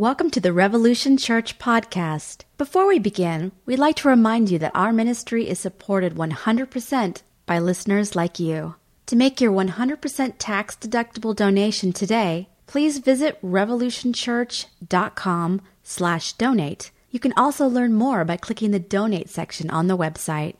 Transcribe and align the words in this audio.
Welcome 0.00 0.30
to 0.30 0.40
the 0.40 0.54
Revolution 0.54 1.18
Church 1.18 1.58
podcast. 1.58 2.44
Before 2.56 2.86
we 2.86 2.98
begin, 2.98 3.52
we'd 3.66 3.78
like 3.78 3.96
to 3.96 4.08
remind 4.08 4.50
you 4.50 4.58
that 4.60 4.74
our 4.74 4.94
ministry 4.94 5.46
is 5.46 5.58
supported 5.58 6.14
100% 6.14 7.20
by 7.44 7.58
listeners 7.58 8.16
like 8.16 8.40
you. 8.40 8.76
To 9.04 9.16
make 9.16 9.42
your 9.42 9.52
100% 9.52 10.34
tax 10.38 10.74
deductible 10.74 11.36
donation 11.36 11.92
today, 11.92 12.48
please 12.66 12.96
visit 12.96 13.38
revolutionchurch.com 13.42 15.60
slash 15.82 16.32
donate. 16.32 16.90
You 17.10 17.20
can 17.20 17.34
also 17.36 17.66
learn 17.66 17.92
more 17.92 18.24
by 18.24 18.38
clicking 18.38 18.70
the 18.70 18.78
donate 18.78 19.28
section 19.28 19.68
on 19.68 19.88
the 19.88 19.98
website. 19.98 20.54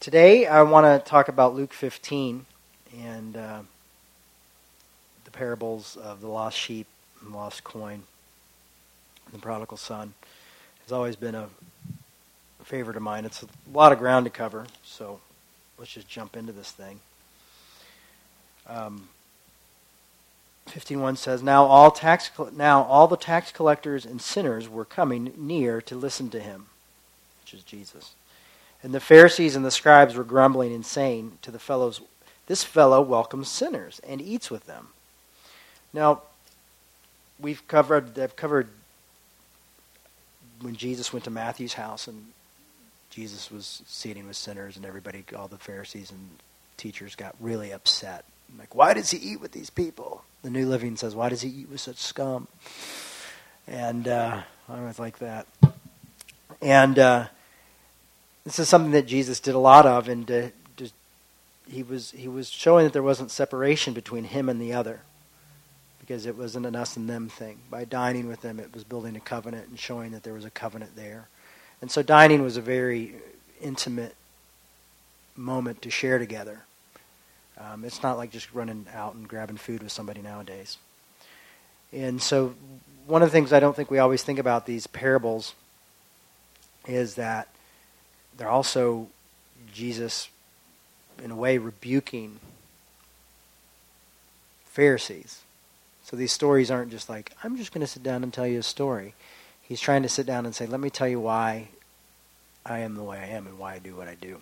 Today 0.00 0.46
I 0.46 0.62
want 0.62 0.86
to 0.86 0.98
talk 1.08 1.28
about 1.28 1.54
Luke 1.54 1.72
15 1.72 2.46
and 3.00 3.36
uh, 3.36 3.60
the 5.24 5.30
parables 5.30 5.96
of 5.96 6.20
the 6.20 6.26
lost 6.26 6.58
sheep 6.58 6.88
and 7.20 7.34
lost 7.34 7.64
coin, 7.64 8.02
the 9.32 9.38
prodigal 9.38 9.76
son. 9.76 10.14
Has 10.82 10.92
always 10.92 11.16
been 11.16 11.34
a 11.34 11.48
favorite 12.62 12.96
of 12.96 13.02
mine. 13.02 13.24
It's 13.24 13.42
a 13.42 13.46
lot 13.72 13.92
of 13.92 13.98
ground 13.98 14.24
to 14.26 14.30
cover, 14.30 14.66
so 14.84 15.20
let's 15.78 15.92
just 15.92 16.08
jump 16.08 16.36
into 16.36 16.52
this 16.52 16.70
thing. 16.70 17.00
Um, 18.68 19.08
51 20.66 21.16
says, 21.16 21.42
now 21.42 21.64
all, 21.64 21.90
tax, 21.90 22.30
now 22.52 22.82
all 22.82 23.06
the 23.06 23.16
tax 23.16 23.52
collectors 23.52 24.04
and 24.04 24.20
sinners 24.20 24.68
were 24.68 24.84
coming 24.84 25.32
near 25.36 25.80
to 25.82 25.94
listen 25.94 26.28
to 26.30 26.40
him, 26.40 26.66
which 27.42 27.54
is 27.54 27.62
Jesus. 27.62 28.14
And 28.82 28.92
the 28.92 29.00
Pharisees 29.00 29.56
and 29.56 29.64
the 29.64 29.70
scribes 29.70 30.14
were 30.14 30.24
grumbling 30.24 30.74
and 30.74 30.84
saying 30.84 31.38
to 31.42 31.50
the 31.50 31.58
fellows, 31.58 32.00
This 32.46 32.64
fellow 32.64 33.00
welcomes 33.00 33.48
sinners 33.48 34.00
and 34.06 34.20
eats 34.20 34.50
with 34.50 34.66
them. 34.66 34.88
Now, 35.92 36.22
we've 37.40 37.66
covered, 37.68 38.18
I've 38.18 38.36
covered 38.36 38.68
when 40.60 40.76
Jesus 40.76 41.12
went 41.12 41.24
to 41.24 41.30
Matthew's 41.30 41.74
house 41.74 42.08
and 42.08 42.26
Jesus 43.10 43.50
was 43.50 43.82
seating 43.86 44.26
with 44.26 44.36
sinners 44.36 44.76
and 44.76 44.84
everybody, 44.84 45.24
all 45.36 45.48
the 45.48 45.58
Pharisees 45.58 46.10
and 46.10 46.28
teachers 46.76 47.14
got 47.14 47.34
really 47.40 47.72
upset. 47.72 48.24
Like, 48.58 48.74
why 48.74 48.94
does 48.94 49.10
he 49.10 49.18
eat 49.18 49.40
with 49.40 49.52
these 49.52 49.70
people? 49.70 50.24
The 50.42 50.50
New 50.50 50.66
Living 50.66 50.96
says, 50.96 51.14
why 51.14 51.28
does 51.28 51.42
he 51.42 51.48
eat 51.48 51.70
with 51.70 51.80
such 51.80 51.96
scum? 51.96 52.48
And 53.66 54.06
uh, 54.06 54.42
I 54.68 54.80
was 54.82 54.98
like 54.98 55.18
that. 55.18 55.46
And 56.62 56.98
uh, 56.98 57.26
this 58.44 58.58
is 58.58 58.68
something 58.68 58.92
that 58.92 59.06
Jesus 59.06 59.40
did 59.40 59.54
a 59.54 59.58
lot 59.58 59.86
of, 59.86 60.08
and 60.08 60.30
uh, 60.30 60.48
he 61.70 61.82
was 61.82 62.12
he 62.12 62.28
was 62.28 62.48
showing 62.48 62.84
that 62.84 62.92
there 62.92 63.02
wasn't 63.02 63.30
separation 63.30 63.92
between 63.92 64.24
him 64.24 64.48
and 64.48 64.60
the 64.60 64.72
other, 64.72 65.00
because 66.06 66.26
it 66.26 66.36
wasn't 66.36 66.66
an 66.66 66.76
us 66.76 66.96
and 66.96 67.08
them 67.08 67.28
thing. 67.28 67.58
By 67.70 67.84
dining 67.84 68.28
with 68.28 68.40
them, 68.42 68.60
it 68.60 68.72
was 68.72 68.84
building 68.84 69.16
a 69.16 69.20
covenant 69.20 69.68
and 69.68 69.78
showing 69.78 70.12
that 70.12 70.22
there 70.22 70.34
was 70.34 70.44
a 70.44 70.50
covenant 70.50 70.94
there, 70.94 71.28
and 71.80 71.90
so 71.90 72.02
dining 72.02 72.42
was 72.42 72.56
a 72.56 72.60
very 72.62 73.14
intimate 73.60 74.14
moment 75.34 75.82
to 75.82 75.90
share 75.90 76.18
together. 76.18 76.62
Um, 77.58 77.84
it's 77.84 78.02
not 78.02 78.18
like 78.18 78.30
just 78.30 78.52
running 78.52 78.86
out 78.94 79.14
and 79.14 79.26
grabbing 79.26 79.56
food 79.56 79.82
with 79.82 79.92
somebody 79.92 80.20
nowadays. 80.20 80.78
And 81.92 82.20
so, 82.20 82.54
one 83.06 83.22
of 83.22 83.28
the 83.28 83.32
things 83.32 83.52
I 83.52 83.60
don't 83.60 83.74
think 83.74 83.90
we 83.90 83.98
always 83.98 84.22
think 84.22 84.38
about 84.38 84.66
these 84.66 84.86
parables 84.86 85.54
is 86.86 87.14
that 87.14 87.48
they're 88.36 88.48
also 88.48 89.08
Jesus, 89.72 90.28
in 91.22 91.30
a 91.30 91.36
way, 91.36 91.58
rebuking 91.58 92.40
Pharisees. 94.66 95.40
So 96.06 96.14
these 96.14 96.30
stories 96.30 96.70
aren't 96.70 96.92
just 96.92 97.08
like, 97.08 97.32
I'm 97.42 97.56
just 97.56 97.72
going 97.72 97.80
to 97.80 97.86
sit 97.86 98.04
down 98.04 98.22
and 98.22 98.32
tell 98.32 98.46
you 98.46 98.60
a 98.60 98.62
story. 98.62 99.14
He's 99.60 99.80
trying 99.80 100.04
to 100.04 100.08
sit 100.08 100.24
down 100.24 100.46
and 100.46 100.54
say, 100.54 100.64
let 100.64 100.78
me 100.78 100.88
tell 100.88 101.08
you 101.08 101.18
why 101.18 101.66
I 102.64 102.78
am 102.78 102.94
the 102.94 103.02
way 103.02 103.18
I 103.18 103.26
am 103.26 103.48
and 103.48 103.58
why 103.58 103.74
I 103.74 103.78
do 103.80 103.96
what 103.96 104.06
I 104.06 104.14
do. 104.14 104.40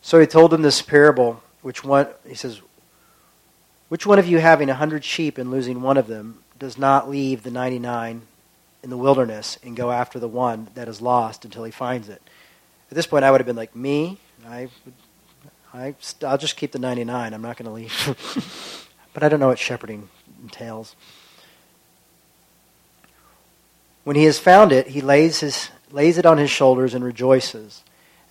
So 0.00 0.20
he 0.20 0.28
told 0.28 0.54
him 0.54 0.62
this 0.62 0.80
parable, 0.80 1.42
which 1.60 1.82
one, 1.82 2.06
he 2.24 2.36
says, 2.36 2.60
which 3.88 4.06
one 4.06 4.20
of 4.20 4.28
you 4.28 4.38
having 4.38 4.70
a 4.70 4.74
hundred 4.74 5.04
sheep 5.04 5.38
and 5.38 5.50
losing 5.50 5.82
one 5.82 5.96
of 5.96 6.06
them 6.06 6.44
does 6.60 6.78
not 6.78 7.10
leave 7.10 7.42
the 7.42 7.50
99 7.50 8.22
in 8.84 8.90
the 8.90 8.96
wilderness 8.96 9.58
and 9.64 9.74
go 9.74 9.90
after 9.90 10.20
the 10.20 10.28
one 10.28 10.68
that 10.74 10.86
is 10.86 11.00
lost 11.00 11.44
until 11.44 11.64
he 11.64 11.72
finds 11.72 12.08
it. 12.08 12.22
At 12.92 12.94
this 12.94 13.08
point, 13.08 13.24
I 13.24 13.32
would 13.32 13.40
have 13.40 13.46
been 13.46 13.56
like, 13.56 13.74
me? 13.74 14.18
I, 14.46 14.68
I, 15.74 15.96
I'll 16.24 16.38
just 16.38 16.56
keep 16.56 16.70
the 16.70 16.78
99. 16.78 17.34
I'm 17.34 17.42
not 17.42 17.56
going 17.56 17.66
to 17.66 17.72
leave. 17.72 18.86
but 19.12 19.22
I 19.22 19.28
don't 19.28 19.40
know 19.40 19.48
what 19.48 19.58
shepherding 19.58 20.08
entails. 20.42 20.96
When 24.04 24.16
he 24.16 24.24
has 24.24 24.38
found 24.38 24.72
it, 24.72 24.88
he 24.88 25.00
lays, 25.00 25.40
his, 25.40 25.70
lays 25.90 26.18
it 26.18 26.26
on 26.26 26.38
his 26.38 26.50
shoulders 26.50 26.94
and 26.94 27.04
rejoices. 27.04 27.82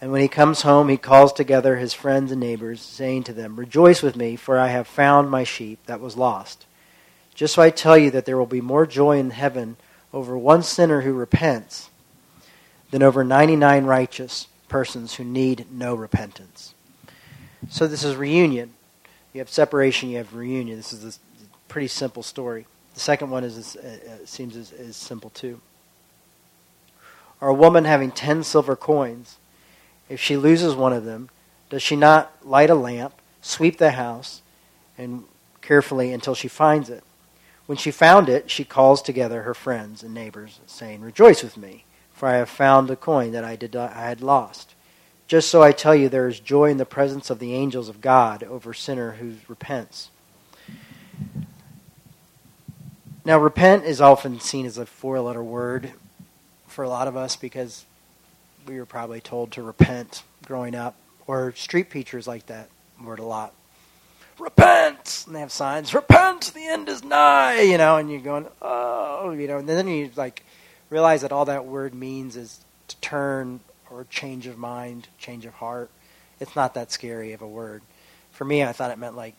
And 0.02 0.12
when 0.12 0.22
he 0.22 0.28
comes 0.28 0.62
home, 0.62 0.90
he 0.90 0.98
calls 0.98 1.34
together 1.34 1.78
his 1.78 1.94
friends 1.94 2.32
and 2.32 2.40
neighbors, 2.40 2.82
saying 2.82 3.24
to 3.26 3.34
them, 3.34 3.58
Rejoice 3.58 4.02
with 4.02 4.16
me, 4.16 4.36
for 4.36 4.58
I 4.58 4.68
have 4.68 4.88
found 4.88 5.30
my 5.30 5.44
sheep 5.44 5.80
that 5.86 6.00
was 6.00 6.18
lost. 6.18 6.66
Just 7.36 7.56
so 7.56 7.62
I 7.62 7.70
tell 7.70 7.98
you 7.98 8.12
that 8.12 8.26
there 8.26 8.38
will 8.38 8.46
be 8.46 8.62
more 8.62 8.86
joy 8.86 9.18
in 9.18 9.32
heaven 9.32 9.78
over 10.14 10.38
one 10.38 10.64
sinner 10.64 11.02
who 11.02 11.14
repents 11.14 11.90
than 12.92 13.04
over 13.04 13.24
99 13.24 13.86
righteous 13.86 14.48
persons 14.68 15.16
who 15.16 15.24
need 15.24 15.68
no 15.72 15.96
repentance. 15.96 16.74
So 17.70 17.88
this 17.88 18.04
is 18.04 18.16
reunion. 18.16 18.74
You 19.34 19.40
have 19.40 19.50
separation, 19.50 20.10
you 20.10 20.18
have 20.18 20.34
reunion. 20.34 20.78
This 20.78 20.94
is 20.94 21.18
a 21.18 21.48
pretty 21.68 21.88
simple 21.88 22.24
story. 22.24 22.66
The 22.94 23.00
second 23.00 23.30
one 23.30 23.44
is, 23.44 23.58
is 23.58 23.76
uh, 23.76 24.26
seems 24.26 24.56
as, 24.56 24.72
as 24.72 24.96
simple 24.96 25.30
too. 25.30 25.62
Or 27.42 27.50
a 27.50 27.54
woman 27.54 27.86
having 27.86 28.12
10 28.12 28.44
silver 28.44 28.76
coins, 28.76 29.38
if 30.10 30.20
she 30.20 30.36
loses 30.36 30.76
one 30.76 30.94
of 30.94 31.06
them, 31.06 31.30
does 31.70 31.84
she 31.84 31.96
not 31.96 32.36
light 32.46 32.70
a 32.70 32.76
lamp, 32.76 33.14
sweep 33.42 33.78
the 33.78 33.92
house, 33.92 34.42
and 34.98 35.24
carefully 35.62 36.12
until 36.12 36.36
she 36.36 36.48
finds 36.48 36.90
it? 36.90 37.04
When 37.68 37.78
she 37.78 37.92
found 37.92 38.30
it, 38.30 38.50
she 38.50 38.64
calls 38.64 39.02
together 39.02 39.44
her 39.44 39.54
friends 39.54 40.02
and 40.02 40.14
neighbors, 40.14 40.60
saying, 40.66 41.02
Rejoice 41.02 41.44
with 41.44 41.56
me, 41.56 41.86
for 42.12 42.28
I 42.28 42.38
have 42.38 42.50
found 42.50 42.88
the 42.88 42.96
coin 42.96 43.32
that 43.34 43.44
I, 43.44 43.56
did, 43.56 43.76
I 43.76 44.10
had 44.10 44.22
lost. 44.22 44.74
Just 45.30 45.50
so 45.50 45.62
I 45.62 45.74
tell 45.74 45.94
you, 45.94 46.10
there 46.10 46.28
is 46.28 46.40
joy 46.40 46.72
in 46.72 46.78
the 46.78 46.88
presence 46.88 47.30
of 47.30 47.38
the 47.38 47.54
angels 47.54 47.88
of 47.88 48.02
God 48.02 48.42
over 48.42 48.72
a 48.72 48.76
sinner 48.76 49.12
who 49.12 49.36
repents. 49.48 50.10
Now, 53.24 53.38
repent 53.38 53.86
is 53.86 54.02
often 54.02 54.40
seen 54.40 54.66
as 54.66 54.80
a 54.80 54.88
four 54.88 55.20
letter 55.20 55.44
word 55.44 55.92
for 56.66 56.84
a 56.84 56.90
lot 56.90 57.08
of 57.08 57.16
us 57.16 57.36
because 57.36 57.86
we 58.66 58.80
were 58.80 58.88
probably 58.88 59.22
told 59.22 59.52
to 59.52 59.62
repent 59.62 60.24
growing 60.48 60.74
up, 60.74 60.96
or 61.28 61.54
street 61.56 61.92
preachers 61.92 62.28
like 62.28 62.48
that 62.48 62.68
word 63.00 63.20
a 63.20 63.24
lot 63.24 63.54
repent 64.40 65.26
and 65.28 65.36
they 65.36 65.42
have 65.42 65.52
signs 65.52 65.94
repent 65.94 66.52
the 66.56 66.66
end 66.66 66.88
is 66.88 67.04
nigh 67.04 67.60
you 67.60 67.78
know 67.78 67.98
and 67.98 68.10
you're 68.10 68.22
going 68.22 68.48
oh 68.62 69.32
you 69.32 69.48
know 69.48 69.58
and 69.58 69.68
then 69.68 69.86
you 69.86 70.10
like 70.16 70.46
realize 70.90 71.22
that 71.22 71.34
all 71.34 71.44
that 71.44 71.66
word 71.66 71.94
means 71.94 72.38
is 72.38 72.64
to 72.88 72.96
turn 72.98 73.60
or 73.92 74.06
change 74.10 74.48
of 74.48 74.58
mind 74.58 75.08
change 75.18 75.46
of 75.46 75.54
heart. 75.56 75.90
It's 76.40 76.56
not 76.56 76.74
that 76.76 76.92
scary 76.92 77.34
of 77.34 77.42
a 77.42 77.48
word. 77.48 77.82
For 78.32 78.46
me 78.46 78.64
i 78.64 78.72
thought 78.72 78.92
it 78.92 78.98
meant 78.98 79.16
like 79.16 79.36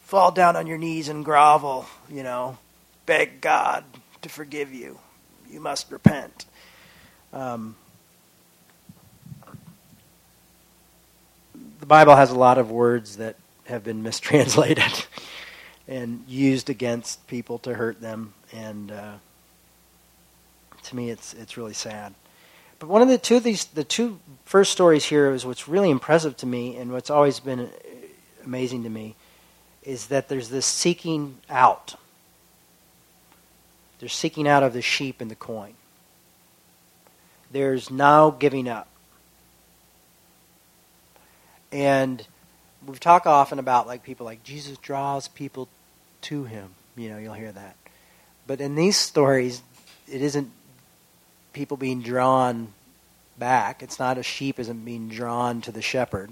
fall 0.00 0.30
down 0.30 0.56
on 0.56 0.66
your 0.66 0.78
knees 0.78 1.08
and 1.08 1.24
grovel 1.24 1.86
you 2.08 2.22
know. 2.22 2.58
Beg 3.06 3.40
god 3.40 3.84
to 4.22 4.28
forgive 4.28 4.72
you. 4.72 4.98
You 5.50 5.60
must 5.60 5.90
repent. 5.92 6.46
Um, 7.32 7.76
the 11.80 11.86
bible 11.86 12.16
has 12.16 12.30
a 12.30 12.38
lot 12.38 12.58
of 12.58 12.70
words 12.70 13.16
that 13.18 13.36
have 13.66 13.84
been 13.84 14.02
mistranslated 14.02 15.06
and 15.88 16.24
used 16.26 16.70
against 16.70 17.26
people 17.26 17.58
to 17.60 17.74
hurt 17.74 18.00
them. 18.00 18.34
And 18.52 18.90
uh, 18.90 19.14
to 20.84 20.96
me, 20.96 21.10
it's 21.10 21.34
it's 21.34 21.56
really 21.56 21.74
sad. 21.74 22.14
But 22.78 22.88
one 22.88 23.02
of 23.02 23.08
the 23.08 23.18
two 23.18 23.36
of 23.36 23.42
these, 23.42 23.64
the 23.64 23.84
two 23.84 24.20
first 24.44 24.72
stories 24.72 25.04
here 25.04 25.30
is 25.32 25.46
what's 25.46 25.68
really 25.68 25.90
impressive 25.90 26.36
to 26.38 26.46
me, 26.46 26.76
and 26.76 26.92
what's 26.92 27.10
always 27.10 27.40
been 27.40 27.60
uh, 27.60 27.68
amazing 28.44 28.82
to 28.84 28.90
me, 28.90 29.14
is 29.82 30.08
that 30.08 30.28
there's 30.28 30.50
this 30.50 30.66
seeking 30.66 31.38
out. 31.48 31.94
There's 33.98 34.12
seeking 34.12 34.46
out 34.46 34.62
of 34.62 34.72
the 34.72 34.82
sheep 34.82 35.20
and 35.20 35.30
the 35.30 35.36
coin. 35.36 35.74
There's 37.50 37.90
now 37.90 38.30
giving 38.30 38.68
up. 38.68 38.88
And 41.72 42.26
we've 42.86 43.00
talked 43.00 43.26
often 43.26 43.58
about 43.58 43.86
like 43.86 44.02
people 44.02 44.26
like 44.26 44.42
Jesus 44.42 44.76
draws 44.78 45.28
people 45.28 45.68
to 46.22 46.44
him. 46.44 46.70
You 46.96 47.08
know, 47.10 47.18
you'll 47.18 47.34
hear 47.34 47.52
that. 47.52 47.76
But 48.46 48.60
in 48.60 48.74
these 48.74 48.96
stories, 48.96 49.62
it 50.08 50.22
isn't 50.22 50.50
people 51.56 51.78
being 51.78 52.02
drawn 52.02 52.68
back. 53.38 53.82
It's 53.82 53.98
not 53.98 54.18
a 54.18 54.22
sheep 54.22 54.58
isn't 54.58 54.84
being 54.84 55.08
drawn 55.08 55.62
to 55.62 55.72
the 55.72 55.80
shepherd. 55.80 56.30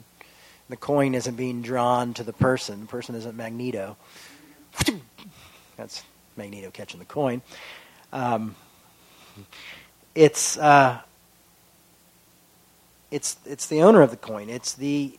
The 0.69 0.77
coin 0.77 1.15
isn't 1.15 1.35
being 1.35 1.63
drawn 1.63 2.13
to 2.15 2.23
the 2.23 2.35
person. 2.35 2.83
The 2.83 2.87
person 2.87 3.15
isn't 3.15 3.35
Magneto. 3.35 3.97
That's 5.79 6.03
Magneto 6.37 6.71
catching 6.71 7.01
the 7.01 7.07
coin. 7.07 7.41
Um, 8.13 8.55
it's 10.15 10.59
uh, 10.59 11.01
it's 13.11 13.39
it's 13.47 13.67
the 13.67 13.81
owner 13.81 14.03
of 14.03 14.11
the 14.11 14.19
coin. 14.19 14.51
It's 14.51 14.75
the 14.75 15.19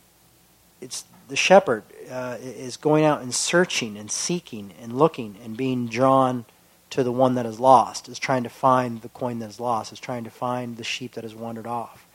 it's 0.81 1.03
the 1.29 1.35
shepherd 1.35 1.83
uh, 2.11 2.37
is 2.39 2.77
going 2.77 3.05
out 3.05 3.23
and 3.23 3.33
searching 3.33 3.97
and 3.97 4.11
seeking 4.11 4.71
and 4.79 4.93
looking 4.93 5.35
and 5.43 5.57
being 5.57 5.87
drawn 5.87 6.45
to 6.95 7.03
the 7.03 7.11
one 7.11 7.35
that 7.35 7.45
is 7.45 7.59
lost. 7.59 8.07
Is 8.07 8.19
trying 8.19 8.43
to 8.43 8.49
find 8.49 9.01
the 9.01 9.09
coin 9.09 9.39
that 9.39 9.49
is 9.49 9.59
lost. 9.59 9.91
Is 9.91 9.99
trying 9.99 10.23
to 10.23 10.29
find 10.29 10.77
the 10.77 10.83
sheep 10.83 11.13
that 11.13 11.23
has 11.23 11.35
wandered 11.35 11.67
off. 11.67 12.05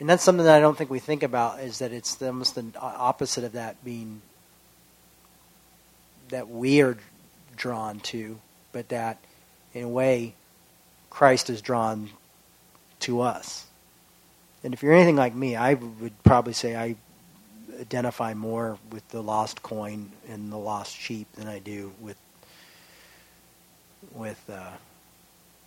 And 0.00 0.08
that's 0.08 0.24
something 0.24 0.44
that 0.44 0.56
I 0.56 0.60
don't 0.60 0.76
think 0.76 0.90
we 0.90 0.98
think 0.98 1.22
about. 1.22 1.60
Is 1.60 1.78
that 1.78 1.92
it's 1.92 2.20
almost 2.20 2.56
the 2.56 2.64
opposite 2.80 3.44
of 3.44 3.52
that 3.52 3.82
being 3.84 4.20
that 6.30 6.48
we 6.48 6.82
are 6.82 6.96
drawn 7.56 8.00
to, 8.00 8.38
but 8.72 8.88
that 8.88 9.18
in 9.74 9.84
a 9.84 9.88
way 9.88 10.34
Christ 11.08 11.48
is 11.48 11.60
drawn 11.60 12.10
to 13.00 13.20
us. 13.20 13.66
And 14.64 14.74
if 14.74 14.82
you're 14.82 14.94
anything 14.94 15.16
like 15.16 15.34
me, 15.34 15.54
I 15.54 15.74
would 15.74 16.20
probably 16.24 16.52
say 16.52 16.74
I 16.74 16.96
identify 17.80 18.34
more 18.34 18.78
with 18.90 19.06
the 19.10 19.22
lost 19.22 19.62
coin 19.62 20.10
and 20.28 20.50
the 20.50 20.56
lost 20.56 20.96
sheep 20.96 21.30
than 21.34 21.46
I 21.46 21.58
do 21.58 21.92
with 22.00 22.16
with 24.12 24.42
uh, 24.50 24.70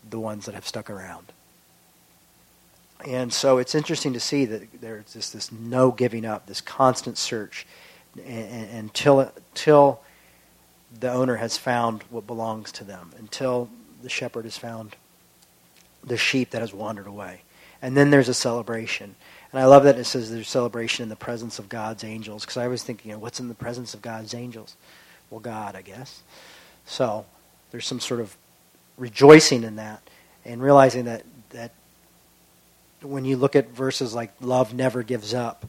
the 0.10 0.20
ones 0.20 0.46
that 0.46 0.56
have 0.56 0.68
stuck 0.68 0.90
around. 0.90 1.32
And 3.06 3.32
so 3.32 3.58
it's 3.58 3.76
interesting 3.76 4.14
to 4.14 4.20
see 4.20 4.46
that 4.46 4.82
there's 4.82 5.14
this, 5.14 5.30
this 5.30 5.52
no 5.52 5.92
giving 5.92 6.26
up, 6.26 6.46
this 6.48 6.62
constant 6.62 7.18
search, 7.18 7.66
until 8.16 9.20
until 9.20 10.00
the 10.98 11.12
owner 11.12 11.36
has 11.36 11.58
found 11.58 12.04
what 12.04 12.26
belongs 12.26 12.72
to 12.74 12.84
them, 12.84 13.12
until 13.18 13.70
the 14.02 14.10
shepherd 14.10 14.46
has 14.46 14.58
found 14.58 14.96
the 16.04 16.18
sheep 16.18 16.52
that 16.52 16.62
has 16.62 16.74
wandered 16.74 17.08
away. 17.08 17.42
And 17.82 17.98
then 17.98 18.10
there's 18.10 18.30
a 18.30 18.34
celebration. 18.34 19.16
And 19.52 19.62
I 19.62 19.66
love 19.66 19.84
that 19.84 20.00
it 20.00 20.06
says 20.06 20.32
there's 20.32 20.48
celebration 20.48 21.04
in 21.04 21.10
the 21.10 21.16
presence 21.16 21.60
of 21.60 21.68
God's 21.68 22.04
angels, 22.04 22.44
because 22.46 22.58
I 22.58 22.68
was 22.68 22.82
thinking, 22.84 23.12
you 23.12 23.18
know, 23.18 23.22
what's 23.22 23.40
in 23.40 23.50
the 23.50 23.56
presence 23.56 23.94
of 23.94 24.02
God's 24.02 24.34
angels? 24.34 24.76
Well, 25.30 25.42
God, 25.42 25.76
I 25.76 25.82
guess. 25.82 26.22
So 26.86 27.26
there's 27.75 27.86
some 27.86 28.00
sort 28.00 28.22
of 28.22 28.38
rejoicing 28.95 29.66
in 29.66 29.75
that 29.75 30.01
and 30.45 30.63
realizing 30.63 31.04
that, 31.04 31.24
that 31.50 31.72
when 33.01 33.25
you 33.25 33.36
look 33.36 33.54
at 33.54 33.68
verses 33.72 34.13
like 34.13 34.31
love 34.39 34.74
never 34.74 35.04
gives 35.04 35.33
up, 35.33 35.66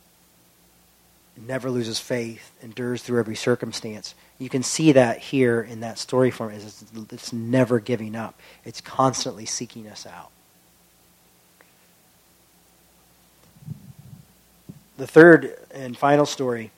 never 1.37 1.69
loses 1.69 1.99
faith, 1.99 2.53
endures 2.63 3.03
through 3.03 3.19
every 3.19 3.35
circumstance, 3.35 4.15
you 4.39 4.49
can 4.49 4.63
see 4.63 4.93
that 4.93 5.19
here 5.19 5.61
in 5.61 5.81
that 5.81 5.99
story 5.99 6.31
form. 6.31 6.53
Is 6.53 6.85
it's 7.11 7.33
never 7.33 7.81
giving 7.81 8.15
up. 8.15 8.39
It's 8.65 8.81
constantly 8.81 9.45
seeking 9.45 9.89
us 9.89 10.07
out. 10.07 10.31
The 14.97 15.09
third 15.09 15.59
and 15.75 15.99
final 15.99 16.25
story 16.25 16.71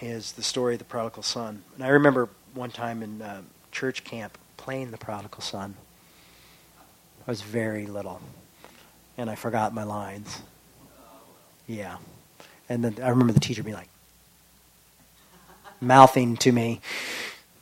is 0.00 0.32
the 0.32 0.42
story 0.42 0.76
of 0.76 0.78
the 0.78 0.86
prodigal 0.86 1.24
son. 1.24 1.62
And 1.74 1.84
I 1.84 1.88
remember 1.88 2.30
one 2.54 2.70
time 2.70 3.02
in 3.02 3.20
uh, 3.20 3.42
church 3.74 4.04
camp 4.04 4.38
playing 4.56 4.90
the 4.92 4.96
prodigal 4.96 5.42
son. 5.42 5.74
I 7.26 7.30
was 7.30 7.42
very 7.42 7.86
little, 7.86 8.20
and 9.18 9.28
I 9.28 9.34
forgot 9.34 9.74
my 9.74 9.82
lines. 9.82 10.40
Yeah. 11.66 11.96
And 12.68 12.84
then 12.84 12.96
I 13.02 13.08
remember 13.08 13.32
the 13.32 13.40
teacher 13.40 13.62
being 13.62 13.76
like, 13.76 13.88
mouthing 15.80 16.36
to 16.38 16.52
me 16.52 16.80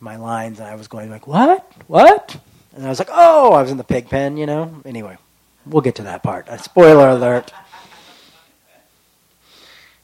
my 0.00 0.17
lines, 0.17 0.59
and 0.61 0.69
I 0.69 0.75
was 0.75 0.88
going 0.88 1.11
like, 1.11 1.26
"What? 1.26 1.70
What?" 1.87 2.37
And 2.75 2.85
I 2.85 2.88
was 2.88 2.99
like, 2.99 3.11
"Oh, 3.11 3.53
I 3.53 3.62
was 3.62 3.70
in 3.70 3.76
the 3.76 3.85
pig 3.85 4.09
pen," 4.09 4.37
you 4.37 4.47
know. 4.47 4.82
Anyway, 4.85 5.17
we'll 5.64 5.82
get 5.82 5.94
to 5.97 6.03
that 6.03 6.23
part. 6.23 6.47
A 6.49 6.59
spoiler 6.59 7.09
alert. 7.09 7.53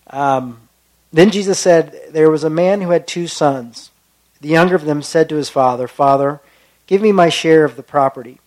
Um, 0.09 0.69
then 1.13 1.31
Jesus 1.31 1.59
said, 1.59 2.01
"There 2.11 2.31
was 2.31 2.45
a 2.45 2.51
man 2.51 2.81
who 2.81 2.91
had 2.91 3.07
two 3.07 3.27
sons. 3.27 3.91
The 4.41 4.49
younger 4.49 4.75
of 4.75 4.85
them 4.85 5.03
said 5.03 5.29
to 5.29 5.37
his 5.37 5.49
father, 5.49 5.89
Father, 5.89 6.41
give 6.87 7.03
me 7.03 7.13
my 7.13 7.29
share 7.29 7.65
of 7.65 7.77
the 7.77 7.83
property." 7.83 8.41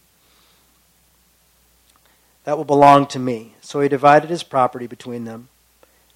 That 2.44 2.58
will 2.58 2.66
belong 2.66 3.06
to 3.08 3.20
me. 3.20 3.56
So 3.62 3.82
he 3.82 3.90
divided 3.90 4.30
his 4.30 4.44
property 4.44 4.88
between 4.88 5.26
them. 5.26 5.50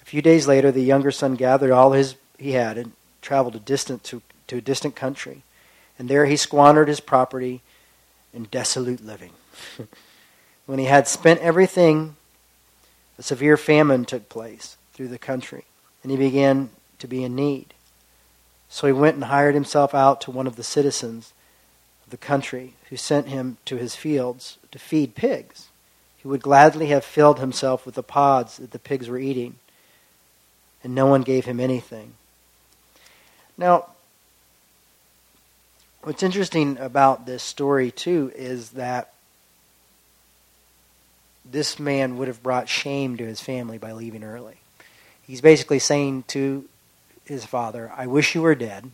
A 0.01 0.05
few 0.05 0.21
days 0.21 0.47
later, 0.47 0.71
the 0.71 0.81
younger 0.81 1.11
son 1.11 1.35
gathered 1.35 1.71
all 1.71 1.91
his 1.91 2.15
he 2.37 2.51
had 2.51 2.77
and 2.77 2.91
traveled 3.21 3.55
a 3.55 3.59
distant 3.59 4.03
to, 4.05 4.21
to 4.47 4.57
a 4.57 4.61
distant 4.61 4.95
country, 4.95 5.43
and 5.97 6.09
there 6.09 6.25
he 6.25 6.35
squandered 6.35 6.87
his 6.87 6.99
property 6.99 7.61
in 8.33 8.43
desolate 8.45 9.03
living. 9.03 9.31
when 10.65 10.79
he 10.79 10.85
had 10.85 11.07
spent 11.07 11.39
everything, 11.39 12.15
a 13.17 13.23
severe 13.23 13.57
famine 13.57 14.05
took 14.05 14.29
place 14.29 14.77
through 14.93 15.07
the 15.07 15.17
country, 15.17 15.63
and 16.03 16.11
he 16.11 16.17
began 16.17 16.69
to 16.99 17.07
be 17.07 17.23
in 17.23 17.35
need. 17.35 17.73
So 18.75 18.87
he 18.87 18.91
went 18.91 19.15
and 19.15 19.23
hired 19.23 19.55
himself 19.55 19.95
out 19.95 20.19
to 20.19 20.31
one 20.31 20.47
of 20.47 20.57
the 20.57 20.63
citizens 20.63 21.31
of 22.03 22.09
the 22.09 22.17
country, 22.17 22.73
who 22.89 22.97
sent 22.97 23.29
him 23.29 23.55
to 23.63 23.77
his 23.77 23.95
fields 23.95 24.57
to 24.73 24.77
feed 24.77 25.15
pigs. 25.15 25.69
He 26.17 26.27
would 26.27 26.41
gladly 26.41 26.87
have 26.87 27.05
filled 27.05 27.39
himself 27.39 27.85
with 27.85 27.95
the 27.95 28.03
pods 28.03 28.57
that 28.57 28.71
the 28.71 28.77
pigs 28.77 29.07
were 29.07 29.17
eating, 29.17 29.55
and 30.83 30.93
no 30.93 31.05
one 31.05 31.21
gave 31.21 31.45
him 31.45 31.61
anything. 31.61 32.15
Now, 33.57 33.91
what's 36.03 36.21
interesting 36.21 36.77
about 36.77 37.25
this 37.25 37.43
story, 37.43 37.91
too, 37.91 38.33
is 38.35 38.71
that 38.71 39.13
this 41.49 41.79
man 41.79 42.17
would 42.17 42.27
have 42.27 42.43
brought 42.43 42.67
shame 42.67 43.15
to 43.15 43.25
his 43.25 43.39
family 43.39 43.77
by 43.77 43.93
leaving 43.93 44.25
early. 44.25 44.57
He's 45.21 45.39
basically 45.39 45.79
saying 45.79 46.25
to 46.27 46.67
his 47.25 47.45
father, 47.45 47.91
I 47.95 48.07
wish 48.07 48.35
you 48.35 48.41
were 48.41 48.55
dead. 48.55 48.91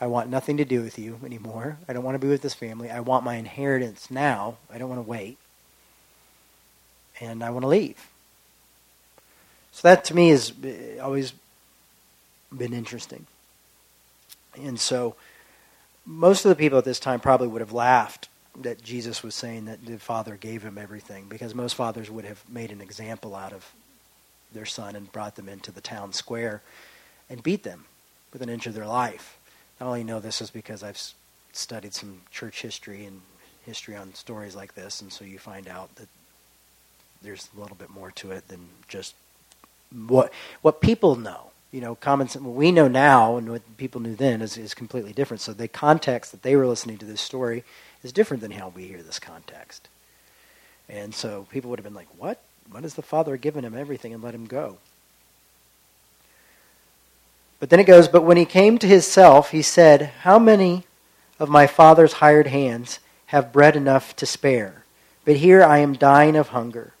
I 0.00 0.06
want 0.06 0.30
nothing 0.30 0.56
to 0.56 0.64
do 0.64 0.82
with 0.82 0.98
you 0.98 1.20
anymore. 1.24 1.78
I 1.88 1.92
don't 1.92 2.02
want 2.02 2.16
to 2.16 2.18
be 2.18 2.28
with 2.28 2.42
this 2.42 2.54
family. 2.54 2.90
I 2.90 3.00
want 3.00 3.24
my 3.24 3.36
inheritance 3.36 4.10
now. 4.10 4.56
I 4.72 4.78
don't 4.78 4.88
want 4.88 4.98
to 4.98 5.08
wait. 5.08 5.38
And 7.20 7.44
I 7.44 7.50
want 7.50 7.62
to 7.62 7.68
leave. 7.68 8.08
So 9.70 9.88
that 9.88 10.04
to 10.06 10.14
me 10.16 10.30
has 10.30 10.52
always 11.00 11.32
been 12.56 12.72
interesting. 12.72 13.26
And 14.60 14.78
so 14.78 15.14
most 16.04 16.44
of 16.44 16.48
the 16.48 16.56
people 16.56 16.78
at 16.78 16.84
this 16.84 17.00
time 17.00 17.20
probably 17.20 17.48
would 17.48 17.60
have 17.60 17.72
laughed 17.72 18.28
that 18.60 18.82
Jesus 18.82 19.22
was 19.22 19.34
saying 19.34 19.64
that 19.64 19.86
the 19.86 19.98
Father 19.98 20.36
gave 20.36 20.62
him 20.62 20.76
everything 20.76 21.26
because 21.28 21.54
most 21.54 21.74
fathers 21.74 22.10
would 22.10 22.24
have 22.24 22.42
made 22.50 22.70
an 22.70 22.80
example 22.80 23.34
out 23.34 23.52
of 23.52 23.72
their 24.52 24.66
son 24.66 24.94
and 24.94 25.10
brought 25.12 25.36
them 25.36 25.48
into 25.48 25.70
the 25.70 25.80
town 25.80 26.12
square 26.12 26.60
and 27.32 27.42
beat 27.42 27.64
them 27.64 27.86
with 28.32 28.42
an 28.42 28.48
inch 28.48 28.68
of 28.68 28.74
their 28.74 28.86
life. 28.86 29.38
I 29.80 29.84
only 29.84 30.04
know 30.04 30.20
this 30.20 30.40
is 30.40 30.50
because 30.50 30.84
I've 30.84 31.00
studied 31.52 31.94
some 31.94 32.20
church 32.30 32.62
history 32.62 33.04
and 33.04 33.22
history 33.66 33.96
on 33.96 34.14
stories 34.14 34.54
like 34.54 34.74
this, 34.74 35.00
and 35.00 35.12
so 35.12 35.24
you 35.24 35.40
find 35.40 35.66
out 35.66 35.96
that 35.96 36.08
there's 37.22 37.48
a 37.56 37.60
little 37.60 37.76
bit 37.76 37.90
more 37.90 38.12
to 38.12 38.30
it 38.30 38.46
than 38.46 38.68
just 38.86 39.14
what 39.90 40.32
what 40.62 40.80
people 40.80 41.16
know 41.16 41.52
you 41.72 41.80
know, 41.80 41.94
common 41.94 42.28
sense, 42.28 42.44
what 42.44 42.54
we 42.54 42.70
know 42.70 42.86
now 42.86 43.38
and 43.38 43.50
what 43.50 43.76
people 43.78 44.00
knew 44.00 44.14
then 44.14 44.42
is, 44.42 44.58
is 44.58 44.74
completely 44.74 45.12
different. 45.12 45.40
So 45.40 45.54
the 45.54 45.68
context 45.68 46.30
that 46.30 46.42
they 46.42 46.54
were 46.54 46.66
listening 46.66 46.98
to 46.98 47.06
this 47.06 47.22
story 47.22 47.64
is 48.04 48.12
different 48.12 48.42
than 48.42 48.50
how 48.52 48.68
we 48.68 48.86
hear 48.86 49.02
this 49.02 49.18
context. 49.18 49.88
And 50.88 51.14
so 51.14 51.46
people 51.50 51.70
would 51.70 51.78
have 51.78 51.84
been 51.84 51.94
like, 51.94 52.08
what? 52.18 52.42
What 52.70 52.82
has 52.82 52.94
the 52.94 53.02
Father 53.02 53.38
given 53.38 53.64
him 53.64 53.74
everything 53.74 54.12
and 54.12 54.22
let 54.22 54.34
him 54.34 54.44
go? 54.44 54.76
But 57.62 57.70
then 57.70 57.78
it 57.78 57.84
goes, 57.84 58.08
but 58.08 58.24
when 58.24 58.36
he 58.36 58.44
came 58.44 58.76
to 58.78 58.88
himself, 58.88 59.52
he 59.52 59.62
said, 59.62 60.10
How 60.22 60.36
many 60.40 60.82
of 61.38 61.48
my 61.48 61.68
father's 61.68 62.14
hired 62.14 62.48
hands 62.48 62.98
have 63.26 63.52
bread 63.52 63.76
enough 63.76 64.16
to 64.16 64.26
spare? 64.26 64.84
But 65.24 65.36
here 65.36 65.62
I 65.62 65.78
am 65.78 65.92
dying 65.92 66.34
of 66.34 66.48
hunger. 66.48 66.92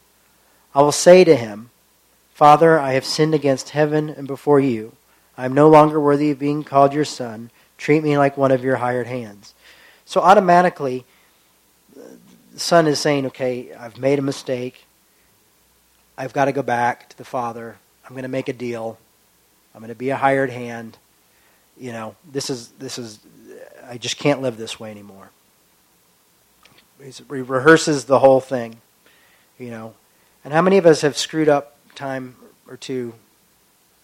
I 0.72 0.82
will 0.82 0.92
say 0.92 1.24
to 1.24 1.34
him, 1.34 1.70
Father, 2.32 2.78
I 2.78 2.92
have 2.92 3.04
sinned 3.04 3.34
against 3.34 3.70
heaven 3.70 4.08
and 4.08 4.28
before 4.28 4.60
you. 4.60 4.92
I 5.36 5.46
am 5.46 5.52
no 5.52 5.68
longer 5.68 5.98
worthy 5.98 6.30
of 6.30 6.38
being 6.38 6.62
called 6.62 6.94
your 6.94 7.04
son. 7.04 7.50
Treat 7.76 8.04
me 8.04 8.16
like 8.16 8.36
one 8.36 8.52
of 8.52 8.62
your 8.62 8.76
hired 8.76 9.08
hands. 9.08 9.54
So 10.04 10.20
automatically, 10.20 11.04
the 11.92 12.60
son 12.60 12.86
is 12.86 13.00
saying, 13.00 13.26
okay, 13.26 13.74
I've 13.74 13.98
made 13.98 14.20
a 14.20 14.22
mistake. 14.22 14.84
I've 16.16 16.32
got 16.32 16.44
to 16.44 16.52
go 16.52 16.62
back 16.62 17.08
to 17.08 17.18
the 17.18 17.24
father. 17.24 17.78
I'm 18.04 18.12
going 18.12 18.22
to 18.22 18.28
make 18.28 18.48
a 18.48 18.52
deal. 18.52 18.98
I'm 19.74 19.80
going 19.80 19.88
to 19.88 19.94
be 19.94 20.10
a 20.10 20.16
hired 20.16 20.50
hand. 20.50 20.96
You 21.78 21.92
know, 21.92 22.16
this 22.30 22.50
is, 22.50 22.68
this 22.78 22.98
is, 22.98 23.18
I 23.88 23.98
just 23.98 24.18
can't 24.18 24.42
live 24.42 24.56
this 24.56 24.78
way 24.78 24.90
anymore. 24.90 25.30
He 26.98 27.10
rehearses 27.10 28.06
the 28.06 28.18
whole 28.18 28.40
thing, 28.40 28.76
you 29.58 29.70
know. 29.70 29.94
And 30.44 30.52
how 30.52 30.62
many 30.62 30.78
of 30.78 30.86
us 30.86 31.00
have 31.00 31.16
screwed 31.16 31.48
up 31.48 31.76
time 31.94 32.36
or 32.68 32.76
two 32.76 33.14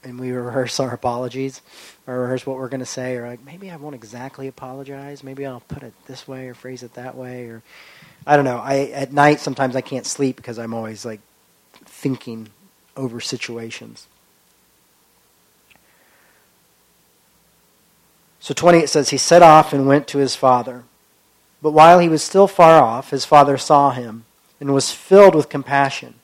and 0.04 0.18
we 0.18 0.30
rehearse 0.30 0.78
our 0.80 0.92
apologies 0.92 1.60
or 2.06 2.20
rehearse 2.20 2.46
what 2.46 2.56
we're 2.56 2.68
going 2.68 2.80
to 2.80 2.87
say 2.87 3.16
or 3.16 3.26
like 3.26 3.44
maybe 3.44 3.70
I 3.70 3.76
won't 3.76 3.94
exactly 3.94 4.46
apologize. 4.46 5.25
Maybe 5.25 5.44
I'll 5.44 5.60
put 5.60 5.82
it 5.82 5.92
this 6.06 6.28
way 6.28 6.48
or 6.48 6.54
phrase 6.54 6.82
it 6.82 6.94
that 6.94 7.16
way 7.16 7.46
or 7.46 7.62
I 8.26 8.37
don't 8.37 8.44
know. 8.44 8.58
I 8.58 8.90
at 8.94 9.12
night 9.12 9.40
sometimes 9.40 9.75
I 9.75 9.80
can't 9.80 10.06
sleep 10.06 10.37
because 10.37 10.58
I'm 10.58 10.75
always 10.75 11.04
like 11.04 11.20
thinking 11.84 12.48
over 12.96 13.20
situations. 13.20 14.06
So 18.40 18.54
20 18.54 18.78
it 18.78 18.88
says 18.88 19.11
he 19.11 19.18
set 19.18 19.42
off 19.42 19.73
and 19.73 19.87
went 19.87 20.07
to 20.09 20.18
his 20.18 20.37
father. 20.37 20.85
But 21.61 21.73
while 21.73 21.99
he 21.99 22.09
was 22.09 22.23
still 22.23 22.47
far 22.47 22.83
off, 22.83 23.11
his 23.11 23.25
father 23.25 23.59
saw 23.59 23.90
him 23.90 24.25
and 24.61 24.73
was 24.73 24.92
filled 24.92 25.35
with 25.35 25.49
compassion. 25.49 26.14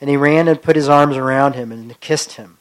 And 0.00 0.08
he 0.08 0.16
ran 0.16 0.48
and 0.48 0.62
put 0.62 0.76
his 0.76 0.88
arms 0.88 1.16
around 1.16 1.54
him 1.54 1.70
and 1.70 1.98
kissed 2.00 2.32
him. 2.32 2.56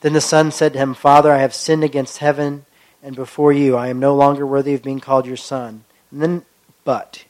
Then 0.00 0.14
the 0.14 0.20
son 0.20 0.50
said 0.50 0.72
to 0.72 0.78
him, 0.78 0.94
Father, 0.94 1.32
I 1.32 1.38
have 1.38 1.54
sinned 1.54 1.84
against 1.84 2.18
heaven 2.18 2.64
and 3.02 3.14
before 3.14 3.52
you. 3.52 3.76
I 3.76 3.88
am 3.88 4.00
no 4.00 4.14
longer 4.14 4.46
worthy 4.46 4.74
of 4.74 4.82
being 4.82 5.00
called 5.00 5.26
your 5.26 5.36
son. 5.36 5.84
And 6.10 6.22
then, 6.22 6.44
but. 6.84 7.24